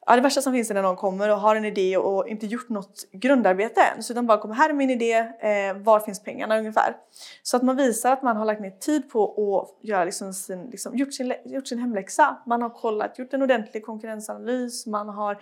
Ja, 0.07 0.17
det 0.17 0.23
värsta 0.23 0.43
som 0.43 0.53
finns 0.53 0.71
är 0.71 0.75
när 0.75 0.83
någon 0.83 0.97
kommer 0.97 1.31
och 1.31 1.41
har 1.41 1.57
en 1.57 1.65
idé 1.65 1.97
och 1.97 2.29
inte 2.29 2.47
gjort 2.47 2.69
något 2.69 3.05
grundarbete 3.13 3.81
än. 3.81 4.03
Så 4.03 4.13
utan 4.13 4.27
bara 4.27 4.39
kommer, 4.39 4.55
här 4.55 4.71
är 4.71 4.75
min 4.75 4.91
idé, 4.91 5.13
eh, 5.41 5.77
var 5.77 6.01
finns 6.01 6.23
pengarna 6.23 6.59
ungefär? 6.59 6.97
Så 7.43 7.57
att 7.57 7.63
man 7.63 7.77
visar 7.77 8.13
att 8.13 8.23
man 8.23 8.37
har 8.37 8.45
lagt 8.45 8.61
ner 8.61 8.71
tid 8.71 9.11
på 9.11 9.25
att 9.61 9.89
göra 9.89 10.05
liksom 10.05 10.33
sin, 10.33 10.71
liksom, 10.71 10.97
gjort, 10.97 11.15
sin, 11.15 11.35
gjort 11.45 11.69
sin 11.69 11.79
hemläxa. 11.79 12.37
Man 12.47 12.63
har 12.63 12.71
kollat, 12.71 13.19
gjort 13.19 13.33
en 13.33 13.43
ordentlig 13.43 13.85
konkurrensanalys, 13.85 14.87
man 14.87 15.09
har 15.09 15.39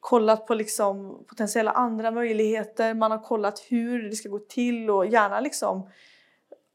kollat 0.00 0.46
på 0.46 0.54
liksom 0.54 1.24
potentiella 1.28 1.70
andra 1.70 2.10
möjligheter, 2.10 2.94
man 2.94 3.10
har 3.10 3.18
kollat 3.18 3.66
hur 3.68 4.02
det 4.02 4.16
ska 4.16 4.28
gå 4.28 4.38
till 4.38 4.90
och 4.90 5.06
gärna 5.06 5.40
liksom 5.40 5.88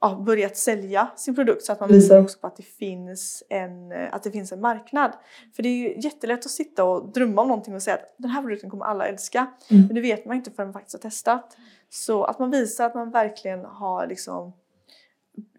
ja, 0.01 0.23
börjat 0.25 0.57
sälja 0.57 1.07
sin 1.15 1.36
produkt 1.36 1.63
så 1.63 1.71
att 1.71 1.79
man 1.79 1.89
visar 1.89 2.15
mm. 2.15 2.25
också 2.25 2.39
på 2.39 2.47
att 2.47 2.57
det 2.57 2.63
finns 2.63 3.43
en, 3.49 3.91
att 4.12 4.23
det 4.23 4.31
finns 4.31 4.51
en 4.51 4.62
marknad. 4.62 5.12
För 5.55 5.63
det 5.63 5.69
är 5.69 5.73
ju 5.73 5.99
jättelätt 5.99 6.45
att 6.45 6.51
sitta 6.51 6.83
och 6.83 7.12
drömma 7.12 7.41
om 7.41 7.47
någonting 7.47 7.75
och 7.75 7.81
säga 7.81 7.95
att 7.95 8.15
den 8.17 8.31
här 8.31 8.41
produkten 8.41 8.69
kommer 8.69 8.86
alla 8.86 9.07
älska. 9.07 9.47
Mm. 9.69 9.86
Men 9.86 9.95
det 9.95 10.01
vet 10.01 10.25
man 10.25 10.36
inte 10.36 10.51
förrän 10.51 10.67
man 10.67 10.73
faktiskt 10.73 11.03
har 11.03 11.10
testat. 11.10 11.57
Så 11.89 12.23
att 12.23 12.39
man 12.39 12.51
visar 12.51 12.86
att 12.86 12.95
man 12.95 13.12
verkligen 13.12 13.65
har 13.65 14.07
liksom 14.07 14.53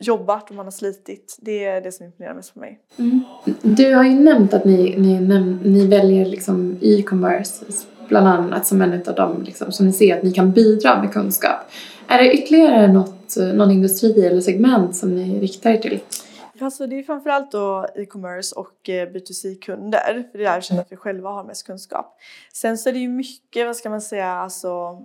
jobbat 0.00 0.50
och 0.50 0.56
man 0.56 0.66
har 0.66 0.70
slitit. 0.70 1.38
Det 1.40 1.64
är 1.64 1.80
det 1.80 1.92
som 1.92 2.06
imponerar 2.06 2.34
mest 2.34 2.54
på 2.54 2.60
mig. 2.60 2.80
Mm. 2.96 3.20
Du 3.62 3.94
har 3.94 4.04
ju 4.04 4.14
nämnt 4.14 4.54
att 4.54 4.64
ni, 4.64 4.96
ni, 4.98 5.20
ni 5.62 5.86
väljer 5.86 6.26
liksom 6.26 6.78
e-commerce 6.80 7.64
bland 8.08 8.28
annat 8.28 8.66
som 8.66 8.82
en 8.82 8.92
av 8.92 9.14
dem 9.14 9.42
liksom, 9.42 9.72
som 9.72 9.86
ni 9.86 9.92
ser 9.92 10.16
att 10.16 10.22
ni 10.22 10.32
kan 10.32 10.52
bidra 10.52 11.02
med 11.02 11.12
kunskap. 11.12 11.56
Är 12.06 12.18
det 12.18 12.32
ytterligare 12.32 12.92
något, 12.92 13.17
någon 13.36 13.70
industri 13.70 14.26
eller 14.26 14.40
segment 14.40 14.96
som 14.96 15.14
ni 15.14 15.40
riktar 15.40 15.70
er 15.70 15.78
till? 15.78 16.00
Alltså 16.60 16.86
det 16.86 16.98
är 16.98 17.02
framförallt 17.02 17.52
då 17.52 17.86
e-commerce 17.94 18.54
och 18.54 18.88
eh, 18.88 19.08
B2C-kunder. 19.08 20.28
För 20.32 20.38
det 20.38 20.44
är 20.44 20.48
där 20.48 20.54
jag 20.54 20.64
känner 20.64 20.80
att 20.80 20.92
vi 20.92 20.96
själva 20.96 21.30
har 21.30 21.44
mest 21.44 21.66
kunskap. 21.66 22.18
Sen 22.52 22.78
så 22.78 22.88
är 22.88 22.92
det 22.92 22.98
ju 22.98 23.08
mycket, 23.08 23.66
vad 23.66 23.76
ska 23.76 23.90
man 23.90 24.00
säga, 24.00 24.28
alltså 24.28 25.02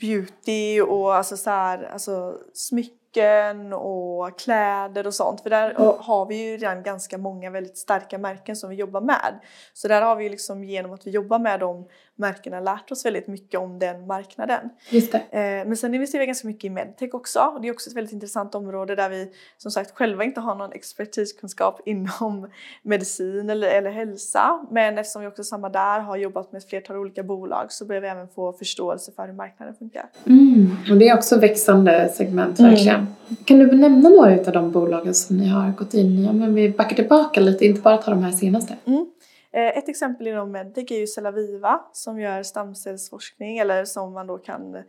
beauty 0.00 0.80
och 0.80 1.14
alltså 1.14 1.36
så 1.36 1.50
här, 1.50 1.82
alltså 1.82 2.38
smycken 2.54 2.98
smycken 3.14 3.72
och 3.72 4.38
kläder 4.38 5.06
och 5.06 5.14
sånt. 5.14 5.40
För 5.40 5.50
där 5.50 5.74
har 5.98 6.26
vi 6.26 6.50
ju 6.50 6.56
redan 6.56 6.82
ganska 6.82 7.18
många 7.18 7.50
väldigt 7.50 7.78
starka 7.78 8.18
märken 8.18 8.56
som 8.56 8.70
vi 8.70 8.76
jobbar 8.76 9.00
med. 9.00 9.40
Så 9.72 9.88
där 9.88 10.02
har 10.02 10.16
vi 10.16 10.28
liksom 10.28 10.64
genom 10.64 10.92
att 10.92 11.06
vi 11.06 11.10
jobbar 11.10 11.38
med 11.38 11.60
de 11.60 11.86
märkena 12.16 12.60
lärt 12.60 12.90
oss 12.90 13.04
väldigt 13.04 13.26
mycket 13.26 13.60
om 13.60 13.78
den 13.78 14.06
marknaden. 14.06 14.70
Just 14.90 15.12
det. 15.12 15.18
Eh, 15.18 15.66
men 15.68 15.76
sen 15.76 15.94
investerar 15.94 16.20
vi 16.20 16.26
ganska 16.26 16.48
mycket 16.48 16.64
i 16.64 16.70
medtech 16.70 17.14
också. 17.14 17.58
Det 17.62 17.68
är 17.68 17.72
också 17.72 17.90
ett 17.90 17.96
väldigt 17.96 18.12
intressant 18.12 18.54
område 18.54 18.94
där 18.94 19.08
vi 19.08 19.32
som 19.58 19.70
sagt 19.70 19.90
själva 19.90 20.24
inte 20.24 20.40
har 20.40 20.54
någon 20.54 20.72
expertiskunskap 20.72 21.80
inom 21.86 22.50
medicin 22.82 23.50
eller, 23.50 23.68
eller 23.68 23.90
hälsa. 23.90 24.66
Men 24.70 24.98
eftersom 24.98 25.22
vi 25.22 25.28
också 25.28 25.44
samma 25.44 25.68
där 25.68 26.00
har 26.00 26.16
jobbat 26.16 26.52
med 26.52 26.58
ett 26.58 26.68
flertal 26.68 26.96
olika 26.96 27.22
bolag 27.22 27.72
så 27.72 27.84
behöver 27.84 28.06
vi 28.06 28.10
även 28.10 28.28
få 28.28 28.52
förståelse 28.52 29.12
för 29.12 29.26
hur 29.26 29.34
marknaden 29.34 29.74
funkar. 29.74 30.06
Mm. 30.26 30.76
Och 30.90 30.96
det 30.96 31.08
är 31.08 31.14
också 31.14 31.38
växande 31.38 32.08
segment 32.14 32.60
verkligen. 32.60 32.94
Mm. 32.94 33.03
Kan 33.44 33.58
du 33.58 33.76
nämna 33.76 34.08
några 34.08 34.32
av 34.32 34.52
de 34.52 34.70
bolagen 34.70 35.14
som 35.14 35.36
ni 35.36 35.48
har 35.48 35.70
gått 35.70 35.94
in 35.94 36.18
i? 36.18 36.28
Om 36.28 36.54
vi 36.54 36.70
backar 36.70 36.96
tillbaka 36.96 37.40
lite, 37.40 37.66
inte 37.66 37.80
bara 37.80 37.96
ta 37.96 38.10
de 38.10 38.22
här 38.22 38.32
senaste. 38.32 38.76
Mm. 38.84 39.06
Eh, 39.54 39.78
ett 39.78 39.88
exempel 39.88 40.26
inom 40.26 40.52
medtech 40.52 40.92
är 40.92 40.98
ju 40.98 41.06
Cellaviva 41.06 41.80
som 41.92 42.20
gör 42.20 42.42
stamcellsforskning 42.42 43.58
eller 43.58 43.84
som 43.84 44.12
man 44.12 44.26
då 44.26 44.38
kan 44.38 44.74
eh, 44.74 44.82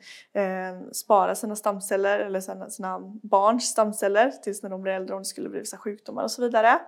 spara 0.92 1.36
sina 1.36 1.56
stamceller 1.56 2.20
eller 2.20 2.40
sina, 2.40 2.70
sina 2.70 3.00
barns 3.24 3.64
stamceller 3.64 4.30
tills 4.30 4.64
när 4.64 4.70
de 4.70 4.82
blir 4.82 4.94
äldre 4.94 5.16
om 5.16 5.22
det 5.22 5.26
skulle 5.26 5.50
bli 5.50 5.60
vissa 5.60 5.78
sjukdomar 5.78 6.24
och 6.24 6.32
så 6.32 6.42
vidare. 6.42 6.80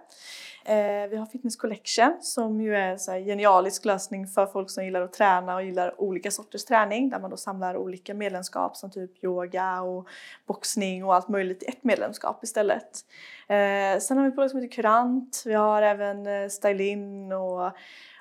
Eh, 0.68 1.08
vi 1.10 1.18
har 1.18 1.26
Fitness 1.26 1.56
Collection 1.56 2.18
som 2.22 2.62
ju 2.62 2.76
är 2.76 3.10
en 3.10 3.26
genialisk 3.26 3.86
lösning 3.86 4.28
för 4.28 4.46
folk 4.46 4.70
som 4.70 4.86
gillar 4.86 5.02
att 5.02 5.14
träna 5.14 5.56
och 5.56 5.64
gillar 5.64 6.02
olika 6.02 6.32
sorters 6.32 6.66
träning 6.66 7.10
där 7.10 7.20
man 7.20 7.30
då 7.30 7.38
samlar 7.38 7.78
olika 7.78 8.14
medlemskap 8.14 8.78
som 8.78 8.92
typ 8.92 9.24
yoga 9.24 9.82
och 9.82 10.08
boxning 10.46 11.06
och 11.06 11.16
allt 11.16 11.28
möjligt 11.28 11.64
i 11.64 11.66
ett 11.66 11.84
medlemskap 11.84 12.44
istället. 12.44 13.06
Eh, 13.48 14.00
sen 14.00 14.18
har 14.18 14.24
vi 14.24 14.32
bolag 14.32 14.52
som 14.52 14.62
heter 14.62 14.76
Kurant, 14.76 15.44
vi 15.46 15.54
har 15.54 15.82
även 15.82 16.28
eh, 16.28 16.48
Stylin 16.50 17.32
och 17.32 17.72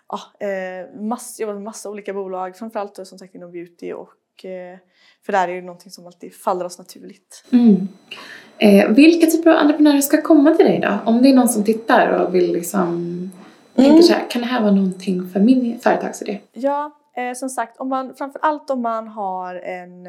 ja, 0.09 0.47
eh, 0.47 1.01
mass, 1.01 1.41
jobbar 1.41 1.55
med 1.55 1.63
massa 1.63 1.91
olika 1.91 2.13
bolag, 2.13 2.57
framförallt 2.57 2.95
då, 2.95 3.05
som 3.05 3.19
sagt 3.19 3.35
inom 3.35 3.53
beauty 3.53 3.93
och 3.93 4.11
för 5.27 5.33
det 5.33 5.39
här 5.39 5.49
är 5.49 5.53
ju 5.53 5.63
någonting 5.63 5.91
som 5.91 6.07
alltid 6.07 6.35
faller 6.35 6.65
oss 6.65 6.79
naturligt. 6.79 7.45
Mm. 7.53 7.89
Eh, 8.59 8.91
vilka 8.91 9.27
typer 9.27 9.51
av 9.51 9.57
entreprenörer 9.57 10.01
ska 10.01 10.23
komma 10.23 10.55
till 10.55 10.67
dig 10.67 10.81
då? 10.81 10.99
Om 11.05 11.23
det 11.23 11.31
är 11.31 11.35
någon 11.35 11.49
som 11.49 11.65
tittar 11.65 12.09
och 12.09 12.35
vill 12.35 12.53
liksom 12.53 12.83
mm. 12.83 13.31
tänker 13.75 14.03
så 14.03 14.13
här, 14.13 14.31
kan 14.31 14.43
det 14.43 14.49
här 14.49 14.61
vara 14.61 14.73
någonting 14.73 15.29
för 15.29 15.41
min 15.41 15.79
företagsidé? 15.81 16.39
Ja, 16.53 16.91
eh, 17.17 17.35
som 17.35 17.49
sagt, 17.49 17.81
om 17.81 17.89
man, 17.89 18.15
framför 18.15 18.41
allt 18.43 18.71
om 18.71 18.83
man 18.83 19.09
har 19.09 19.55
en 19.55 20.07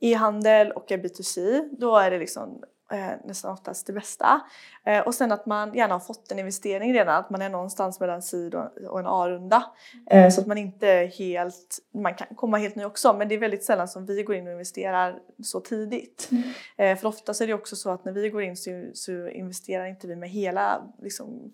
e-handel 0.00 0.72
och 0.72 0.92
en 0.92 1.02
B2C, 1.02 1.60
då 1.78 1.96
är 1.96 2.10
det 2.10 2.18
liksom 2.18 2.62
eh, 2.90 3.12
nästan 3.24 3.52
oftast 3.52 3.86
det 3.86 3.92
bästa. 3.92 4.40
Eh, 4.84 5.00
och 5.00 5.14
sen 5.14 5.32
att 5.32 5.46
man 5.46 5.74
gärna 5.74 5.94
har 5.94 6.00
fått 6.00 6.32
en 6.32 6.38
investering 6.38 6.94
redan, 6.94 7.16
att 7.16 7.30
man 7.30 7.42
är 7.42 7.48
någonstans 7.48 8.00
mellan 8.00 8.22
sid 8.22 8.54
och 8.88 9.00
en 9.00 9.06
A-runda. 9.06 9.64
Eh, 10.10 10.30
så 10.30 10.40
att 10.40 10.46
man 10.46 10.58
inte 10.58 11.10
helt, 11.18 11.78
man 11.94 12.14
kan 12.14 12.26
komma 12.36 12.58
helt 12.58 12.74
ny 12.74 12.84
också 12.84 13.12
men 13.12 13.28
det 13.28 13.34
är 13.34 13.38
väldigt 13.38 13.64
sällan 13.64 13.88
som 13.88 14.06
vi 14.06 14.22
går 14.22 14.36
in 14.36 14.46
och 14.46 14.52
investerar 14.52 15.18
så 15.42 15.60
tidigt. 15.60 16.28
Mm. 16.30 16.42
Eh, 16.76 16.98
för 16.98 17.08
ofta 17.08 17.32
är 17.32 17.46
det 17.46 17.54
också 17.54 17.76
så 17.76 17.90
att 17.90 18.04
när 18.04 18.12
vi 18.12 18.28
går 18.28 18.42
in 18.42 18.56
så, 18.56 18.70
så 18.94 19.28
investerar 19.28 19.86
inte 19.86 20.06
vi 20.06 20.16
med 20.16 20.30
hela 20.30 20.82
liksom, 21.02 21.52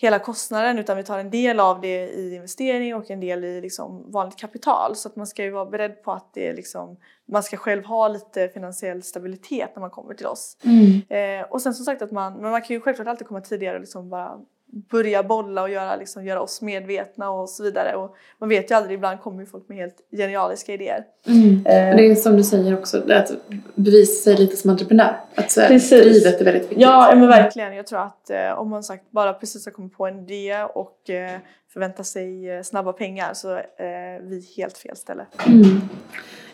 hela 0.00 0.18
kostnaden 0.18 0.78
utan 0.78 0.96
vi 0.96 1.04
tar 1.04 1.18
en 1.18 1.30
del 1.30 1.60
av 1.60 1.80
det 1.80 2.08
i 2.08 2.34
investering 2.34 2.94
och 2.94 3.10
en 3.10 3.20
del 3.20 3.44
i 3.44 3.60
liksom 3.60 4.10
vanligt 4.10 4.38
kapital. 4.38 4.96
Så 4.96 5.08
att 5.08 5.16
man 5.16 5.26
ska 5.26 5.44
ju 5.44 5.50
vara 5.50 5.66
beredd 5.66 6.02
på 6.02 6.12
att 6.12 6.34
det 6.34 6.52
liksom, 6.52 6.96
man 7.28 7.42
ska 7.42 7.56
själv 7.56 7.84
ha 7.84 8.08
lite 8.08 8.48
finansiell 8.48 9.02
stabilitet 9.02 9.70
när 9.74 9.80
man 9.80 9.90
kommer 9.90 10.14
till 10.14 10.26
oss. 10.26 10.56
Mm. 10.64 11.40
Eh, 11.40 11.46
och 11.46 11.62
sen 11.62 11.74
som 11.74 11.84
sagt 11.84 12.02
att 12.02 12.10
man, 12.10 12.32
men 12.32 12.50
man 12.50 12.62
kan 12.62 12.74
ju 12.74 12.80
självklart 12.80 13.08
alltid 13.08 13.26
komma 13.26 13.40
tidigare 13.40 13.74
och 13.74 13.80
liksom 13.80 14.08
bara 14.08 14.40
börja 14.90 15.22
bolla 15.22 15.62
och 15.62 15.70
göra, 15.70 15.96
liksom, 15.96 16.24
göra 16.24 16.40
oss 16.40 16.62
medvetna 16.62 17.30
och 17.30 17.48
så 17.48 17.62
vidare. 17.62 17.96
Och 17.96 18.16
man 18.38 18.48
vet 18.48 18.70
ju 18.70 18.74
aldrig, 18.74 18.94
ibland 18.94 19.20
kommer 19.20 19.40
ju 19.40 19.46
folk 19.46 19.68
med 19.68 19.78
helt 19.78 19.96
genialiska 20.16 20.72
idéer. 20.72 21.04
Mm. 21.26 21.54
Eh, 21.66 21.96
det 21.96 22.06
är 22.10 22.14
som 22.14 22.36
du 22.36 22.42
säger 22.44 22.78
också, 22.78 23.12
att 23.12 23.30
bevisa 23.74 24.22
sig 24.24 24.36
lite 24.36 24.56
som 24.56 24.70
entreprenör. 24.70 25.20
Att 25.34 25.50
så 25.50 25.60
här, 25.60 25.68
Precis. 25.68 26.04
drivet 26.22 26.40
är 26.40 26.44
väldigt 26.44 26.62
viktigt. 26.62 26.80
Ja, 26.80 27.12
men 27.16 27.28
verkligen. 27.28 27.74
Jag 27.76 27.86
tror 27.86 28.00
att 28.00 28.30
eh, 28.30 28.58
om 28.58 28.70
man 28.70 28.82
sagt 28.82 29.10
bara 29.10 29.32
precis 29.32 29.64
har 29.64 29.72
kommit 29.72 29.96
på 29.96 30.06
en 30.06 30.18
idé 30.18 30.62
och 30.74 31.10
eh, 31.10 31.38
förväntar 31.72 32.04
sig 32.04 32.50
eh, 32.50 32.62
snabba 32.62 32.92
pengar 32.92 33.34
så 33.34 33.48
är 33.78 34.20
vi 34.20 34.44
helt 34.56 34.78
fel 34.78 34.96
ställe. 34.96 35.26
Mm. 35.46 35.80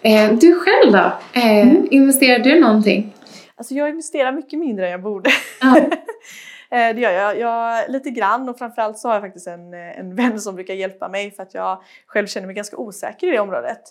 Eh, 0.03 0.39
du 0.39 0.61
själv 0.61 0.93
då? 0.93 1.13
Eh, 1.41 1.69
Mm. 1.69 1.89
Investerar 1.91 2.39
du 2.39 2.61
någonting? 2.61 3.15
Alltså 3.57 3.75
jag 3.75 3.89
investerar 3.89 4.33
mycket 4.33 4.59
mindre 4.59 4.85
än 4.87 4.91
jag 4.93 5.03
borde. 5.03 5.31
Eh, 6.77 6.95
Det 6.95 7.01
gör 7.01 7.11
jag. 7.11 7.39
jag. 7.39 7.91
Lite 7.91 8.11
grann 8.11 8.49
och 8.49 8.59
framförallt 8.59 8.99
så 8.99 9.09
har 9.09 9.15
jag 9.15 9.23
faktiskt 9.23 9.47
en, 9.47 9.75
eh, 9.75 9.99
en 9.99 10.15
vän 10.17 10.41
som 10.41 10.55
brukar 10.55 10.75
hjälpa 10.75 11.09
mig 11.09 11.31
för 11.31 11.43
att 11.43 11.55
jag 11.55 11.83
själv 12.07 12.27
känner 12.27 12.47
mig 12.47 12.57
ganska 12.57 12.77
osäker 12.77 13.27
i 13.27 13.31
det 13.31 13.39
området. 13.39 13.83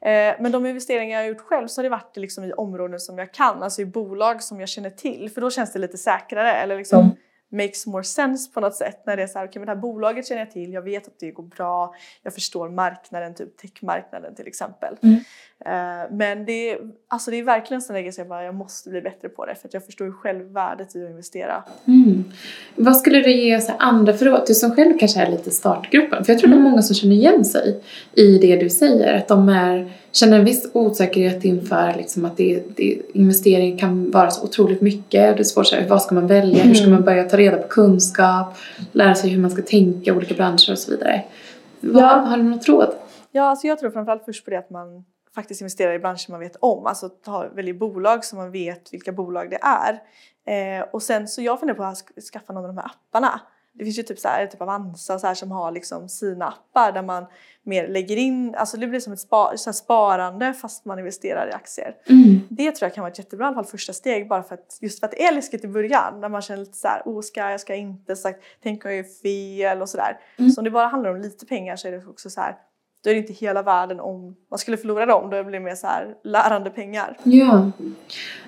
Eh, 0.00 0.34
Men 0.40 0.52
de 0.52 0.66
investeringar 0.66 1.16
jag 1.18 1.24
har 1.24 1.28
gjort 1.28 1.40
själv 1.48 1.66
så 1.66 1.78
har 1.80 1.82
det 1.82 1.88
varit 1.88 2.16
liksom 2.16 2.44
i 2.44 2.52
områden 2.52 3.00
som 3.00 3.18
jag 3.18 3.32
kan, 3.34 3.62
alltså 3.62 3.82
i 3.82 3.86
bolag 3.86 4.42
som 4.42 4.60
jag 4.60 4.68
känner 4.68 4.90
till 4.90 5.30
för 5.30 5.40
då 5.40 5.50
känns 5.50 5.72
det 5.72 5.78
lite 5.78 5.98
säkrare 5.98 6.52
eller 6.52 6.76
liksom 6.76 7.00
Mm. 7.00 7.66
makes 7.66 7.86
more 7.86 8.04
sense 8.04 8.52
på 8.52 8.60
något 8.60 8.74
sätt 8.74 9.02
när 9.06 9.16
det 9.16 9.22
är 9.22 9.26
så 9.26 9.38
här, 9.38 9.46
okej 9.46 9.60
men 9.60 9.66
det 9.66 9.72
här 9.72 9.80
bolaget 9.80 10.26
känner 10.26 10.40
jag 10.40 10.50
till, 10.50 10.72
jag 10.72 10.82
vet 10.82 11.06
att 11.06 11.18
det 11.20 11.30
går 11.30 11.42
bra, 11.42 11.94
jag 12.22 12.34
förstår 12.34 12.68
marknaden, 12.68 13.34
typ 13.34 13.56
techmarknaden 13.58 14.34
till 14.34 14.46
exempel. 14.46 14.96
Mm. 15.02 15.16
Eh, 15.66 16.10
Men 16.10 16.44
det 16.44 16.70
är, 16.70 16.78
alltså 17.08 17.30
det 17.30 17.36
är 17.38 17.42
verkligen 17.42 17.76
en 17.78 18.12
som 18.12 18.22
jag 18.22 18.28
bara, 18.28 18.44
jag 18.44 18.54
måste 18.54 18.90
bli 18.90 19.00
bättre 19.00 19.28
på 19.28 19.46
det 19.46 19.54
för 19.54 19.68
att 19.68 19.74
jag 19.74 19.84
förstår 19.86 20.06
ju 20.06 20.12
själv 20.12 20.52
värdet 20.52 20.96
i 20.96 21.04
att 21.04 21.10
investera. 21.10 21.62
Mm. 21.84 22.24
Vad 22.76 22.96
skulle 22.96 23.20
du 23.20 23.32
ge 23.32 23.60
så 23.60 23.72
andra 23.78 24.12
för 24.12 24.24
råd? 24.26 24.42
Du 24.46 24.54
som 24.54 24.74
själv 24.74 24.98
kanske 24.98 25.20
är 25.20 25.30
lite 25.30 25.50
startgruppen. 25.50 26.24
För 26.24 26.32
jag 26.32 26.40
tror 26.40 26.50
det 26.50 26.56
är 26.56 26.60
många 26.60 26.82
som 26.82 26.94
känner 26.96 27.14
igen 27.14 27.44
sig 27.44 27.80
i 28.12 28.38
det 28.38 28.56
du 28.56 28.70
säger. 28.70 29.14
Att 29.18 29.28
de 29.28 29.48
är, 29.48 29.92
känner 30.12 30.38
en 30.38 30.44
viss 30.44 30.70
osäkerhet 30.72 31.44
inför 31.44 31.94
liksom 31.96 32.24
att 32.24 32.36
det, 32.36 32.62
det, 32.76 32.98
investering 33.14 33.78
kan 33.78 34.10
vara 34.10 34.30
så 34.30 34.44
otroligt 34.44 34.80
mycket. 34.80 35.36
Det 35.36 35.40
är 35.40 35.44
svårt 35.44 35.72
att 35.72 35.88
vad 35.88 36.02
ska 36.02 36.14
man 36.14 36.26
välja? 36.26 36.62
Hur 36.62 36.74
ska 36.74 36.84
Mm. 36.84 36.94
man 36.94 37.04
börja 37.04 37.24
ta 37.24 37.36
reda 37.36 37.56
på 37.56 37.68
kunskap? 37.68 38.56
Lära 38.92 39.14
sig 39.14 39.30
hur 39.30 39.38
man 39.40 39.50
ska 39.50 39.62
tänka 39.62 40.10
i 40.10 40.14
olika 40.14 40.34
branscher 40.34 40.72
och 40.72 40.78
så 40.78 40.90
vidare. 40.90 41.22
Vad, 41.80 42.02
Ja. 42.02 42.06
Har 42.08 42.36
du 42.36 42.42
något 42.42 42.68
råd? 42.68 42.94
Ja, 43.32 43.42
alltså 43.42 43.66
jag 43.66 43.78
tror 43.78 43.90
framförallt 43.90 44.24
först 44.24 44.44
på 44.44 44.50
det 44.50 44.58
att 44.58 44.70
man 44.70 45.04
faktiskt 45.34 45.60
investerar 45.60 45.92
i 45.92 45.98
branscher 45.98 46.30
man 46.30 46.40
vet 46.40 46.56
om. 46.56 46.86
Alltså 46.86 47.08
ta, 47.08 47.48
väljer 47.48 47.74
bolag 47.74 48.24
som 48.24 48.38
man 48.38 48.50
vet 48.50 48.92
vilka 48.92 49.12
bolag 49.12 49.50
det 49.50 49.58
är. 49.62 50.02
Eh, 50.46 50.84
och 50.92 51.02
sen 51.02 51.28
så 51.28 51.42
jag 51.42 51.60
funderar 51.60 51.76
på 51.76 51.84
att 51.84 51.94
sk- 51.94 52.20
skaffa 52.32 52.52
någon 52.52 52.64
av 52.64 52.74
de 52.74 52.78
här 52.78 52.86
apparna. 52.86 53.40
Det 53.72 53.84
finns 53.84 53.98
ju 53.98 54.02
typ 54.02 54.18
så 54.18 54.28
här, 54.28 54.46
typ 54.46 54.60
Avanza 54.60 55.18
så 55.18 55.26
här 55.26 55.34
som 55.34 55.50
har 55.50 55.70
liksom 55.70 56.08
sina 56.08 56.46
appar 56.46 56.92
där 56.92 57.02
man 57.02 57.26
mer 57.62 57.88
lägger 57.88 58.16
in, 58.16 58.54
alltså 58.54 58.76
det 58.76 58.86
blir 58.86 59.00
som 59.00 59.12
ett 59.12 59.20
spa, 59.20 59.56
så 59.56 59.70
här 59.70 59.72
sparande 59.72 60.54
fast 60.54 60.84
man 60.84 60.98
investerar 60.98 61.48
i 61.48 61.52
aktier. 61.52 61.96
Mm. 62.08 62.40
Det 62.50 62.72
tror 62.72 62.86
jag 62.86 62.94
kan 62.94 63.02
vara 63.02 63.12
ett 63.12 63.18
jättebra 63.18 63.54
fall 63.54 63.64
första 63.64 63.92
steg 63.92 64.28
bara 64.28 64.42
för 64.42 64.54
att 64.54 64.78
just 64.80 65.00
för 65.00 65.06
att 65.06 65.10
det 65.10 65.24
är 65.24 65.34
läskigt 65.34 65.64
i 65.64 65.68
början 65.68 66.20
när 66.20 66.28
man 66.28 66.42
känner 66.42 66.60
lite 66.60 66.76
så 66.76 66.88
här, 66.88 67.02
oh 67.04 67.20
ska 67.20 67.50
jag, 67.50 67.60
ska 67.60 67.72
jag 67.72 67.80
inte, 67.80 68.16
sagt, 68.16 68.40
tänk 68.62 68.84
om 68.84 68.90
jag 68.90 68.96
gör 68.96 69.22
fel 69.22 69.82
och 69.82 69.88
sådär. 69.88 70.20
Mm. 70.38 70.50
Så 70.50 70.60
om 70.60 70.64
det 70.64 70.70
bara 70.70 70.86
handlar 70.86 71.10
om 71.10 71.16
lite 71.16 71.46
pengar 71.46 71.76
så 71.76 71.88
är 71.88 71.92
det 71.92 72.06
också 72.06 72.30
så 72.30 72.40
här, 72.40 72.56
då 73.04 73.10
är 73.10 73.14
det 73.14 73.20
inte 73.20 73.32
hela 73.32 73.62
världen 73.62 74.00
om 74.00 74.36
man 74.50 74.58
skulle 74.58 74.76
förlora 74.76 75.06
dem, 75.06 75.30
då 75.30 75.42
blir 75.42 75.52
det 75.52 75.60
mer 75.60 75.74
så 75.74 75.86
här 75.86 76.14
lärande 76.24 76.70
pengar. 76.70 77.16
Ja. 77.22 77.70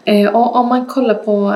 Eh, 0.05 0.35
och 0.37 0.57
om 0.57 0.69
man 0.69 0.87
kollar 0.87 1.15
på 1.15 1.55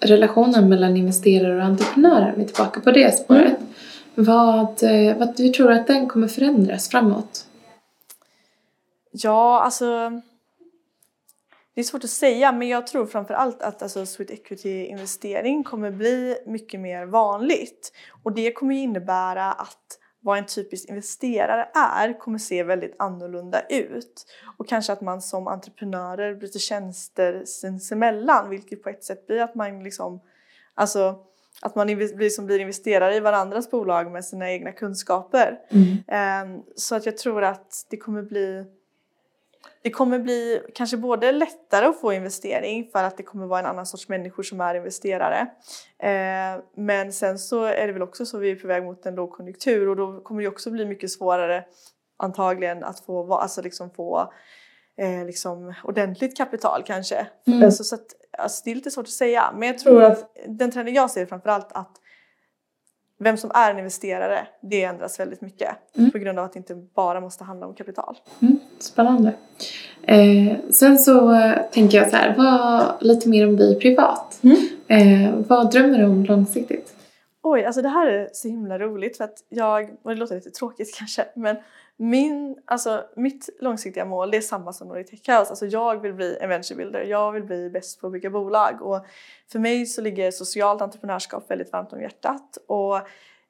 relationen 0.00 0.68
mellan 0.68 0.96
investerare 0.96 1.56
och 1.56 1.62
entreprenörer, 1.62 2.34
vi 2.36 2.42
är 2.42 2.46
tillbaka 2.46 2.80
på 2.80 2.90
det 2.90 3.18
spåret. 3.18 3.56
Vad, 4.14 4.82
eh, 4.82 5.16
vad 5.18 5.36
du 5.36 5.48
tror 5.48 5.72
att 5.72 5.86
den 5.86 6.08
kommer 6.08 6.28
förändras 6.28 6.88
framåt? 6.88 7.46
Ja, 9.10 9.60
alltså 9.60 10.10
det 11.74 11.80
är 11.80 11.84
svårt 11.84 12.04
att 12.04 12.10
säga 12.10 12.52
men 12.52 12.68
jag 12.68 12.86
tror 12.86 13.06
framför 13.06 13.34
allt 13.34 13.62
att 13.62 13.82
alltså, 13.82 14.06
sweet 14.06 14.30
equity 14.30 14.84
investering 14.84 15.64
kommer 15.64 15.90
bli 15.90 16.36
mycket 16.46 16.80
mer 16.80 17.06
vanligt. 17.06 17.92
Och 18.22 18.32
det 18.32 18.52
kommer 18.52 18.74
innebära 18.74 19.52
att 19.52 19.98
vad 20.24 20.38
en 20.38 20.46
typisk 20.46 20.88
investerare 20.88 21.68
är 21.74 22.18
kommer 22.18 22.38
se 22.38 22.62
väldigt 22.62 22.94
annorlunda 22.98 23.60
ut. 23.68 24.26
Och 24.58 24.68
kanske 24.68 24.92
att 24.92 25.00
man 25.00 25.22
som 25.22 25.48
entreprenörer 25.48 26.34
byter 26.34 26.58
tjänster 26.58 27.44
sinsemellan 27.44 28.50
vilket 28.50 28.82
på 28.82 28.88
ett 28.88 29.04
sätt 29.04 29.26
blir 29.26 29.40
att 29.40 29.54
man 29.54 29.84
liksom, 29.84 30.20
alltså 30.74 31.18
att 31.62 31.74
man 31.74 31.86
blir, 31.86 32.28
som 32.28 32.46
blir 32.46 32.58
investerare 32.58 33.14
i 33.16 33.20
varandras 33.20 33.70
bolag 33.70 34.12
med 34.12 34.24
sina 34.24 34.50
egna 34.50 34.72
kunskaper. 34.72 35.58
Ehm, 36.08 36.62
Så 36.76 36.94
att 36.94 37.06
jag 37.06 37.16
tror 37.16 37.44
att 37.44 37.86
det 37.90 37.96
kommer 37.96 38.22
bli 38.22 38.64
det 39.84 39.90
kommer 39.90 40.18
bli 40.18 40.60
kanske 40.74 40.96
både 40.96 41.32
lättare 41.32 41.86
att 41.86 42.00
få 42.00 42.12
investering 42.12 42.88
för 42.92 43.04
att 43.04 43.16
det 43.16 43.22
kommer 43.22 43.46
vara 43.46 43.60
en 43.60 43.66
annan 43.66 43.86
sorts 43.86 44.08
människor 44.08 44.42
som 44.42 44.60
är 44.60 44.74
investerare. 44.74 45.40
Eh, 45.98 46.62
men 46.76 47.12
sen 47.12 47.38
så 47.38 47.64
är 47.64 47.86
det 47.86 47.92
väl 47.92 48.02
också 48.02 48.26
så 48.26 48.38
vi 48.38 48.50
är 48.50 48.56
på 48.56 48.66
väg 48.66 48.84
mot 48.84 49.06
en 49.06 49.14
lågkonjunktur 49.14 49.88
och 49.88 49.96
då 49.96 50.20
kommer 50.20 50.42
det 50.42 50.48
också 50.48 50.70
bli 50.70 50.86
mycket 50.86 51.10
svårare 51.10 51.64
antagligen 52.16 52.84
att 52.84 53.00
få, 53.00 53.34
alltså 53.34 53.62
liksom 53.62 53.90
få 53.90 54.32
eh, 54.98 55.26
liksom 55.26 55.74
ordentligt 55.84 56.36
kapital 56.36 56.82
kanske. 56.86 57.26
Mm. 57.46 57.62
Alltså, 57.62 57.84
så 57.84 57.94
att, 57.94 58.06
alltså, 58.38 58.62
det 58.64 58.70
är 58.70 58.74
lite 58.74 58.90
svårt 58.90 59.06
att 59.06 59.10
säga 59.10 59.54
men 59.56 59.68
jag 59.68 59.78
tror 59.78 60.02
att 60.02 60.36
den 60.48 60.70
trenden 60.70 60.94
jag 60.94 61.10
ser 61.10 61.26
framförallt 61.26 61.72
att 61.72 62.00
vem 63.18 63.36
som 63.36 63.50
är 63.54 63.70
en 63.70 63.78
investerare, 63.78 64.46
det 64.62 64.84
ändras 64.84 65.20
väldigt 65.20 65.40
mycket 65.40 65.68
Mm. 65.98 66.10
på 66.10 66.18
grund 66.18 66.38
av 66.38 66.44
att 66.44 66.52
det 66.52 66.58
inte 66.58 66.74
bara 66.74 67.20
måste 67.20 67.44
handla 67.44 67.66
om 67.66 67.74
kapital. 67.74 68.18
Mm, 68.42 68.58
spännande. 68.78 69.32
Eh, 70.02 70.56
sen 70.70 70.98
så 70.98 71.32
eh, 71.34 71.52
tänker 71.72 71.98
jag 71.98 72.10
så 72.10 72.16
här, 72.16 72.34
vad, 72.36 72.94
lite 73.00 73.28
mer 73.28 73.48
om 73.48 73.56
dig 73.56 73.78
privat. 73.80 74.40
Mm. 74.42 74.56
Eh, 74.88 75.34
vad 75.48 75.70
drömmer 75.70 75.98
du 75.98 76.04
om 76.04 76.24
långsiktigt? 76.24 76.94
Oj, 77.42 77.64
alltså 77.64 77.82
det 77.82 77.88
här 77.88 78.06
är 78.06 78.28
så 78.32 78.48
himla 78.48 78.78
roligt 78.78 79.16
för 79.16 79.24
att 79.24 79.34
jag, 79.48 79.90
och 80.02 80.10
det 80.10 80.16
låter 80.16 80.34
lite 80.34 80.50
tråkigt 80.50 80.94
kanske, 80.98 81.24
men 81.34 81.56
min, 81.96 82.56
alltså 82.64 83.04
mitt 83.16 83.48
långsiktiga 83.60 84.04
mål 84.04 84.30
det 84.30 84.36
är 84.36 84.40
samma 84.40 84.72
som 84.72 84.88
Nordic 84.88 85.10
Tech 85.10 85.38
House. 85.38 85.50
Alltså 85.50 85.66
jag 85.66 86.02
vill 86.02 86.12
bli 86.12 86.38
en 86.40 86.48
venture 86.48 86.76
builder, 86.76 87.02
jag 87.02 87.32
vill 87.32 87.42
bli 87.42 87.70
bäst 87.70 88.00
på 88.00 88.06
att 88.06 88.12
bygga 88.12 88.30
bolag. 88.30 88.82
Och 88.82 89.06
för 89.52 89.58
mig 89.58 89.86
så 89.86 90.00
ligger 90.00 90.30
socialt 90.30 90.82
entreprenörskap 90.82 91.50
väldigt 91.50 91.72
varmt 91.72 91.92
om 91.92 92.00
hjärtat. 92.00 92.58
Och 92.66 93.00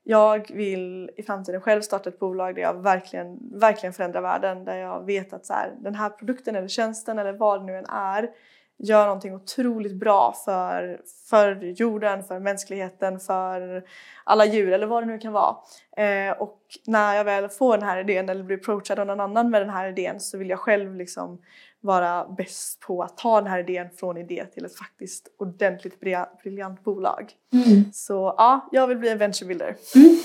jag 0.02 0.50
vill 0.54 1.10
i 1.16 1.22
framtiden 1.22 1.60
själv 1.60 1.80
starta 1.80 2.08
ett 2.08 2.18
bolag 2.18 2.54
där 2.54 2.62
jag 2.62 2.74
verkligen, 2.82 3.58
verkligen 3.58 3.92
förändrar 3.92 4.20
världen, 4.20 4.64
där 4.64 4.76
jag 4.76 5.06
vet 5.06 5.32
att 5.32 5.46
så 5.46 5.52
här, 5.52 5.72
den 5.78 5.94
här 5.94 6.10
produkten 6.10 6.56
eller 6.56 6.68
tjänsten 6.68 7.18
eller 7.18 7.32
vad 7.32 7.60
det 7.60 7.66
nu 7.66 7.78
än 7.78 7.86
är 7.86 8.30
gör 8.78 9.04
någonting 9.04 9.34
otroligt 9.34 9.94
bra 9.94 10.34
för, 10.44 11.00
för 11.30 11.74
jorden, 11.76 12.22
för 12.22 12.38
mänskligheten, 12.38 13.20
för 13.20 13.84
alla 14.24 14.46
djur 14.46 14.72
eller 14.72 14.86
vad 14.86 15.02
det 15.02 15.06
nu 15.06 15.18
kan 15.18 15.32
vara. 15.32 15.56
Eh, 15.96 16.32
och 16.32 16.58
när 16.86 17.14
jag 17.14 17.24
väl 17.24 17.48
får 17.48 17.78
den 17.78 17.86
här 17.86 18.00
idén 18.00 18.28
eller 18.28 18.44
blir 18.44 18.56
approachad 18.56 18.98
av 18.98 19.06
någon 19.06 19.20
annan 19.20 19.50
med 19.50 19.62
den 19.62 19.70
här 19.70 19.88
idén 19.88 20.20
så 20.20 20.38
vill 20.38 20.50
jag 20.50 20.58
själv 20.58 20.94
liksom 20.94 21.38
vara 21.80 22.26
bäst 22.36 22.80
på 22.80 23.02
att 23.02 23.16
ta 23.16 23.40
den 23.40 23.50
här 23.50 23.58
idén 23.58 23.86
från 23.96 24.16
idé 24.16 24.44
till 24.54 24.64
ett 24.64 24.76
faktiskt 24.76 25.28
ordentligt 25.38 26.00
briljant 26.42 26.84
bolag. 26.84 27.32
Mm. 27.52 27.84
Så 27.92 28.34
ja, 28.36 28.68
jag 28.72 28.86
vill 28.86 28.98
bli 28.98 29.08
en 29.08 29.18
venture 29.18 29.48
builder. 29.48 29.76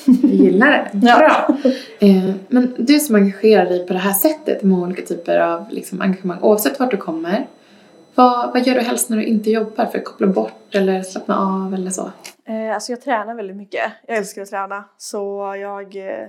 Jag 0.05 0.31
gillar 0.31 0.71
det. 0.71 1.07
Ja. 1.07 1.17
Bra. 1.17 1.57
Eh, 1.99 2.31
men 2.47 2.75
du 2.77 2.99
som 2.99 3.15
engagerar 3.15 3.65
dig 3.65 3.87
på 3.87 3.93
det 3.93 3.99
här 3.99 4.13
sättet 4.13 4.63
med 4.63 4.77
olika 4.79 5.01
typer 5.01 5.39
av 5.39 5.65
liksom, 5.69 6.01
engagemang, 6.01 6.39
oavsett 6.41 6.79
vart 6.79 6.91
du 6.91 6.97
kommer. 6.97 7.47
Vad, 8.15 8.53
vad 8.53 8.67
gör 8.67 8.75
du 8.75 8.81
helst 8.81 9.09
när 9.09 9.17
du 9.17 9.23
inte 9.25 9.51
jobbar 9.51 9.85
för 9.85 9.97
att 9.97 10.05
koppla 10.05 10.27
bort 10.27 10.75
eller 10.75 11.03
slappna 11.03 11.39
av 11.39 11.73
eller 11.73 11.91
så? 11.91 12.11
Eh, 12.45 12.73
alltså 12.73 12.91
jag 12.91 13.01
tränar 13.01 13.35
väldigt 13.35 13.55
mycket. 13.55 13.91
Jag 14.07 14.17
älskar 14.17 14.41
att 14.41 14.49
träna. 14.49 14.83
Så 14.97 15.55
jag, 15.61 15.95
eh, 15.95 16.27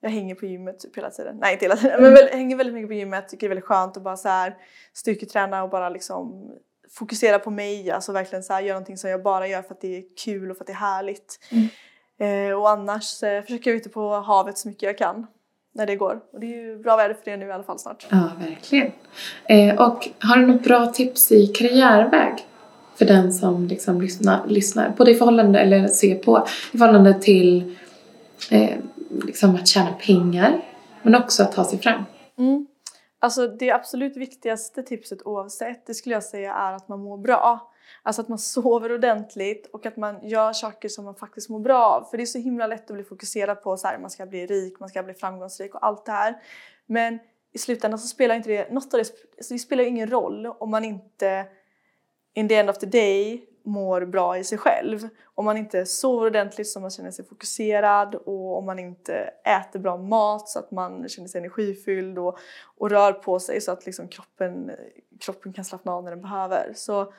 jag 0.00 0.10
hänger 0.10 0.34
på 0.34 0.46
gymmet 0.46 0.78
typ 0.78 0.96
hela 0.96 1.10
tiden. 1.10 1.36
Nej 1.40 1.52
inte 1.52 1.64
hela 1.64 1.76
tiden 1.76 2.02
men 2.02 2.14
väl, 2.14 2.28
hänger 2.28 2.56
väldigt 2.56 2.74
mycket 2.74 2.88
på 2.88 2.94
gymmet. 2.94 3.28
Tycker 3.28 3.40
det 3.40 3.46
är 3.46 3.54
väldigt 3.54 3.64
skönt 3.64 3.96
att 3.96 4.02
bara 4.02 4.16
så 4.16 4.28
här 4.28 4.56
styrketräna 4.92 5.62
och 5.62 5.70
bara 5.70 5.88
liksom 5.88 6.50
fokusera 6.90 7.38
på 7.38 7.50
mig. 7.50 7.90
Alltså 7.90 8.12
verkligen 8.12 8.42
så 8.42 8.52
här 8.52 8.60
göra 8.60 8.74
någonting 8.74 8.96
som 8.96 9.10
jag 9.10 9.22
bara 9.22 9.46
gör 9.48 9.62
för 9.62 9.74
att 9.74 9.80
det 9.80 9.96
är 9.96 10.04
kul 10.24 10.50
och 10.50 10.56
för 10.56 10.64
att 10.64 10.66
det 10.66 10.72
är 10.72 10.76
härligt. 10.76 11.38
Eh, 12.18 12.58
och 12.58 12.70
annars 12.70 13.22
eh, 13.22 13.42
försöker 13.42 13.70
jag 13.70 13.74
vara 13.74 13.80
ute 13.80 13.88
på 13.88 14.10
havet 14.10 14.58
så 14.58 14.68
mycket 14.68 14.82
jag 14.82 14.98
kan. 14.98 15.26
När 15.76 15.86
det 15.86 15.96
går. 15.96 16.20
Och 16.32 16.40
det 16.40 16.46
är 16.46 16.62
ju 16.62 16.78
bra 16.78 16.96
väder 16.96 17.14
för 17.14 17.30
det 17.30 17.36
nu 17.36 17.46
i 17.46 17.52
alla 17.52 17.62
fall 17.62 17.78
snart. 17.78 18.06
Ja, 18.10 18.30
verkligen. 18.38 18.92
Eh, 19.44 19.80
och 19.80 20.08
har 20.20 20.36
du 20.36 20.46
något 20.46 20.62
bra 20.62 20.86
tips 20.86 21.32
i 21.32 21.46
karriärväg? 21.46 22.46
För 22.96 23.04
den 23.04 23.32
som 23.32 23.66
liksom 23.66 24.00
lyssnar, 24.00 24.46
lyssnar, 24.46 24.92
både 24.96 25.10
i 25.10 25.14
förhållande, 25.14 25.58
eller 25.58 25.86
ser 25.86 26.14
på, 26.14 26.46
i 26.72 26.78
förhållande 26.78 27.14
till 27.14 27.76
eh, 28.50 28.76
liksom 29.26 29.54
att 29.54 29.68
tjäna 29.68 29.92
pengar 29.92 30.60
men 31.02 31.14
också 31.14 31.42
att 31.42 31.52
ta 31.52 31.64
sig 31.64 31.78
fram. 31.78 32.04
Mm. 32.38 32.66
Alltså 33.18 33.48
det 33.48 33.70
absolut 33.70 34.16
viktigaste 34.16 34.82
tipset 34.82 35.22
oavsett, 35.22 35.86
det 35.86 35.94
skulle 35.94 36.14
jag 36.14 36.24
säga 36.24 36.54
är 36.54 36.72
att 36.72 36.88
man 36.88 37.00
mår 37.00 37.18
bra. 37.18 37.70
Alltså 38.02 38.22
att 38.22 38.28
man 38.28 38.38
sover 38.38 38.92
ordentligt 38.92 39.66
och 39.72 39.86
att 39.86 39.96
man 39.96 40.28
gör 40.28 40.52
saker 40.52 40.88
som 40.88 41.04
man 41.04 41.14
faktiskt 41.14 41.48
mår 41.48 41.60
bra 41.60 41.84
av. 41.84 42.04
För 42.04 42.16
det 42.16 42.22
är 42.22 42.26
så 42.26 42.38
himla 42.38 42.66
lätt 42.66 42.90
att 42.90 42.94
bli 42.94 43.04
fokuserad 43.04 43.62
på 43.62 43.76
så 43.76 43.86
här, 43.86 43.98
man 43.98 44.10
ska 44.10 44.26
bli 44.26 44.46
rik, 44.46 44.80
man 44.80 44.88
ska 44.88 45.02
bli 45.02 45.14
framgångsrik 45.14 45.74
och 45.74 45.86
allt 45.86 46.06
det 46.06 46.12
här. 46.12 46.42
Men 46.86 47.18
i 47.52 47.58
slutändan 47.58 47.98
så 47.98 48.08
spelar 48.08 48.34
inte 48.34 48.48
det, 48.48 48.72
något 48.72 48.94
av 48.94 49.00
det, 49.00 49.12
alltså 49.36 49.54
det 49.54 49.58
spelar 49.58 49.84
ingen 49.84 50.10
roll 50.10 50.46
om 50.46 50.70
man 50.70 50.84
inte 50.84 51.46
in 52.34 52.48
the 52.48 52.54
end 52.54 52.70
of 52.70 52.78
the 52.78 52.86
day 52.86 53.48
mår 53.64 54.04
bra 54.04 54.38
i 54.38 54.44
sig 54.44 54.58
själv. 54.58 55.08
Om 55.34 55.44
man 55.44 55.56
inte 55.56 55.86
sover 55.86 56.26
ordentligt 56.26 56.68
så 56.68 56.80
man 56.80 56.90
känner 56.90 57.10
sig 57.10 57.24
fokuserad 57.24 58.14
och 58.14 58.58
om 58.58 58.66
man 58.66 58.78
inte 58.78 59.14
äter 59.44 59.78
bra 59.78 59.96
mat 59.96 60.48
så 60.48 60.58
att 60.58 60.70
man 60.70 61.08
känner 61.08 61.28
sig 61.28 61.38
energifylld 61.38 62.18
och, 62.18 62.38
och 62.78 62.90
rör 62.90 63.12
på 63.12 63.40
sig 63.40 63.60
så 63.60 63.72
att 63.72 63.86
liksom 63.86 64.08
kroppen, 64.08 64.70
kroppen 65.20 65.52
kan 65.52 65.64
slappna 65.64 65.92
av 65.92 66.04
när 66.04 66.10
den 66.10 66.22
behöver. 66.22 66.72
Så 66.74 67.12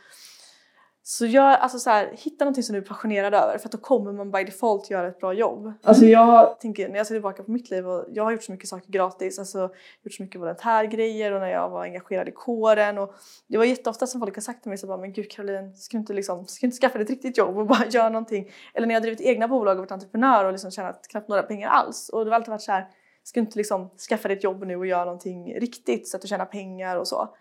så 1.08 1.26
jag, 1.26 1.60
alltså 1.60 1.80
så 1.80 1.89
här, 1.89 2.12
hitta 2.18 2.46
någonting 2.46 2.63
som 2.63 2.74
du 2.74 2.80
är 2.82 2.86
passionerad 2.86 3.34
över 3.34 3.58
för 3.58 3.68
att 3.68 3.72
då 3.72 3.78
kommer 3.78 4.12
man 4.12 4.32
by 4.32 4.44
default 4.44 4.89
göra 4.89 5.08
ett 5.08 5.20
bra 5.20 5.34
jobb. 5.34 5.74
Alltså 5.84 6.06
jag 6.06 6.60
tänker, 6.60 6.89
när 6.89 6.98
jag 6.98 7.08
ser 7.08 7.15
tillbaka 7.15 7.44
på 7.44 7.52
mitt 7.52 7.70
liv 7.70 7.88
och 7.89 8.06
jag 8.10 8.24
har 8.24 8.32
gjort 8.32 8.44
så 8.44 8.52
mycket 8.52 8.70
saker 8.70 8.91
gratis, 8.91 9.39
alltså 9.39 9.70
gjort 10.04 10.13
så 10.13 10.24
mycket 10.24 10.41
volontärgrejer 10.41 11.32
och 11.32 11.41
när 11.41 11.48
jag 11.48 11.70
var 11.70 11.84
engagerad 11.84 12.30
i 12.30 12.32
kåren 12.32 12.98
och 12.98 13.15
det 13.48 13.58
var 13.58 13.65
jätteofta 13.65 14.08
som 14.08 14.22
folk 14.22 14.36
har 14.36 14.41
sagt 14.41 14.62
till 14.62 14.70
mig 14.70 14.78
så 14.78 14.88
bara 14.88 14.98
men 14.98 15.13
gud 15.13 15.32
Caroline, 15.32 15.76
ska 15.76 15.98
du 15.98 16.00
inte, 16.00 16.13
liksom, 16.13 16.46
ska 16.46 16.65
du 16.65 16.68
inte 16.68 16.78
skaffa 16.78 16.98
dig 16.98 17.04
ett 17.04 17.10
riktigt 17.10 17.38
jobb 17.38 17.58
och 17.58 17.68
bara 17.68 17.86
göra 17.86 18.10
någonting? 18.10 18.52
Eller 18.74 18.88
när 18.88 18.96
jag 18.96 19.02
har 19.02 19.06
drivit 19.06 19.22
egna 19.22 19.48
bolag 19.48 19.78
och 19.78 19.80
varit 19.80 19.91
entreprenör 19.91 20.46
och 20.46 20.52
liksom 20.52 20.72
tjänat 20.72 21.08
knappt 21.08 21.30
några 21.30 21.44
pengar 21.44 21.70
alls 21.70 22.10
och 22.10 22.26
det 22.26 22.32
har 22.32 22.36
alltid 22.36 22.52
varit 22.52 22.62
så 22.62 22.72
här, 22.72 22.88
ska 23.24 23.39
du 23.39 23.46
inte 23.46 23.58
liksom 23.58 23.89
skaffa 24.10 24.28
dig 24.28 24.38
ett 24.38 24.44
jobb 24.44 24.63
nu 24.63 24.76
och 24.76 24.86
göra 24.86 25.06
någonting 25.06 25.60
riktigt 25.60 26.08
så 26.08 26.18
att 26.18 26.22
du 26.22 26.28
tjänar 26.28 26.46
pengar 26.46 26.98
och 26.98 27.08
så. 27.08 27.36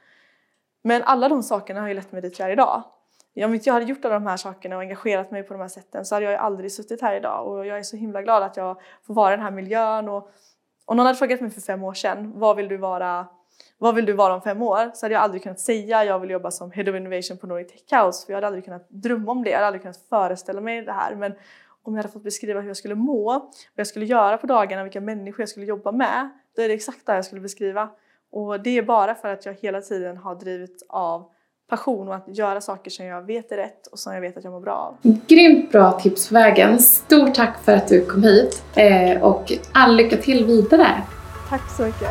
Men 0.82 1.02
alla 1.02 1.28
de 1.28 1.42
sakerna 1.42 1.80
har 1.80 1.88
ju 1.88 1.94
lett 1.94 2.12
mig 2.12 2.22
dit 2.22 2.38
jag 2.38 2.48
är 2.48 2.52
idag. 2.52 2.82
Om 3.36 3.54
inte 3.54 3.68
jag 3.68 3.74
hade 3.74 3.86
gjort 3.86 4.04
alla 4.04 4.14
de 4.14 4.26
här 4.26 4.36
sakerna 4.36 4.76
och 4.76 4.82
engagerat 4.82 5.30
mig 5.30 5.42
på 5.42 5.54
de 5.54 5.60
här 5.60 5.68
sätten 5.68 6.04
så 6.04 6.14
hade 6.14 6.24
jag 6.24 6.32
ju 6.32 6.38
aldrig 6.38 6.72
suttit 6.72 7.02
här 7.02 7.16
idag. 7.16 7.48
Och 7.48 7.66
jag 7.66 7.78
är 7.78 7.82
så 7.82 7.96
himla 7.96 8.22
glad 8.22 8.42
att 8.42 8.56
jag 8.56 8.80
får 9.06 9.14
vara 9.14 9.34
i 9.34 9.36
den 9.36 9.44
här 9.44 9.50
miljön. 9.50 10.08
Och 10.08 10.30
om 10.84 10.96
någon 10.96 11.06
hade 11.06 11.18
frågat 11.18 11.40
mig 11.40 11.50
för 11.50 11.60
fem 11.60 11.84
år 11.84 11.94
sedan 11.94 12.32
vad 12.36 12.56
vill 12.56 12.68
du 12.68 12.76
vara 12.76 13.26
vad 13.78 13.94
vill 13.94 14.04
du 14.04 14.12
vara 14.12 14.34
om 14.34 14.42
fem 14.42 14.62
år? 14.62 14.90
Så 14.94 15.06
hade 15.06 15.14
jag 15.14 15.22
aldrig 15.22 15.42
kunnat 15.42 15.60
säga 15.60 16.04
jag 16.04 16.18
vill 16.18 16.30
jobba 16.30 16.50
som 16.50 16.70
Head 16.70 16.90
of 16.90 16.96
Innovation 16.96 17.38
på 17.38 17.46
Nordic 17.46 17.72
Tech 17.72 18.00
House. 18.00 18.26
För 18.26 18.32
jag 18.32 18.36
hade 18.36 18.46
aldrig 18.46 18.64
kunnat 18.64 18.86
drömma 18.88 19.32
om 19.32 19.44
det, 19.44 19.50
jag 19.50 19.56
hade 19.56 19.66
aldrig 19.66 19.82
kunnat 19.82 20.08
föreställa 20.08 20.60
mig 20.60 20.82
det 20.82 20.92
här. 20.92 21.14
Men 21.14 21.32
om 21.82 21.94
jag 21.94 22.02
hade 22.02 22.12
fått 22.12 22.22
beskriva 22.22 22.60
hur 22.60 22.68
jag 22.68 22.76
skulle 22.76 22.94
må, 22.94 23.24
vad 23.32 23.50
jag 23.74 23.86
skulle 23.86 24.06
göra 24.06 24.38
på 24.38 24.46
dagarna, 24.46 24.82
vilka 24.82 25.00
människor 25.00 25.40
jag 25.40 25.48
skulle 25.48 25.66
jobba 25.66 25.92
med, 25.92 26.28
då 26.56 26.62
är 26.62 26.68
det 26.68 26.74
exakt 26.74 27.06
det 27.06 27.14
jag 27.14 27.24
skulle 27.24 27.40
beskriva. 27.40 27.90
Och 28.30 28.60
det 28.60 28.78
är 28.78 28.82
bara 28.82 29.14
för 29.14 29.28
att 29.28 29.46
jag 29.46 29.54
hela 29.54 29.80
tiden 29.80 30.16
har 30.16 30.34
drivit 30.34 30.86
av 30.88 31.30
passion 31.76 32.08
och 32.08 32.14
att 32.14 32.38
göra 32.38 32.60
saker 32.60 32.90
som 32.90 33.06
jag 33.06 33.22
vet 33.22 33.52
är 33.52 33.56
rätt 33.56 33.86
och 33.86 33.98
som 33.98 34.14
jag 34.14 34.20
vet 34.20 34.36
att 34.36 34.44
jag 34.44 34.52
mår 34.52 34.60
bra 34.60 34.74
av. 34.74 35.12
Grymt 35.26 35.72
bra 35.72 35.92
tips 35.92 36.28
på 36.28 36.34
vägen. 36.34 36.78
Stort 36.78 37.34
tack 37.34 37.64
för 37.64 37.72
att 37.72 37.88
du 37.88 38.06
kom 38.06 38.22
hit 38.22 38.62
eh, 38.74 39.22
och 39.22 39.52
all 39.72 39.96
lycka 39.96 40.16
till 40.16 40.44
vidare. 40.44 41.02
Tack 41.48 41.70
så 41.76 41.82
mycket. 41.82 42.08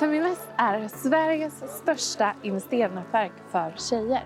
Feminvest 0.00 0.48
är 0.56 0.88
Sveriges 0.88 1.54
största 1.82 2.34
investeringsnätverk 2.42 3.32
för 3.52 3.74
tjejer. 3.76 4.22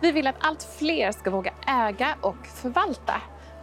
Vi 0.00 0.12
vill 0.12 0.26
att 0.26 0.36
allt 0.38 0.62
fler 0.78 1.12
ska 1.12 1.30
våga 1.30 1.52
äga 1.66 2.14
och 2.20 2.46
förvalta 2.46 3.14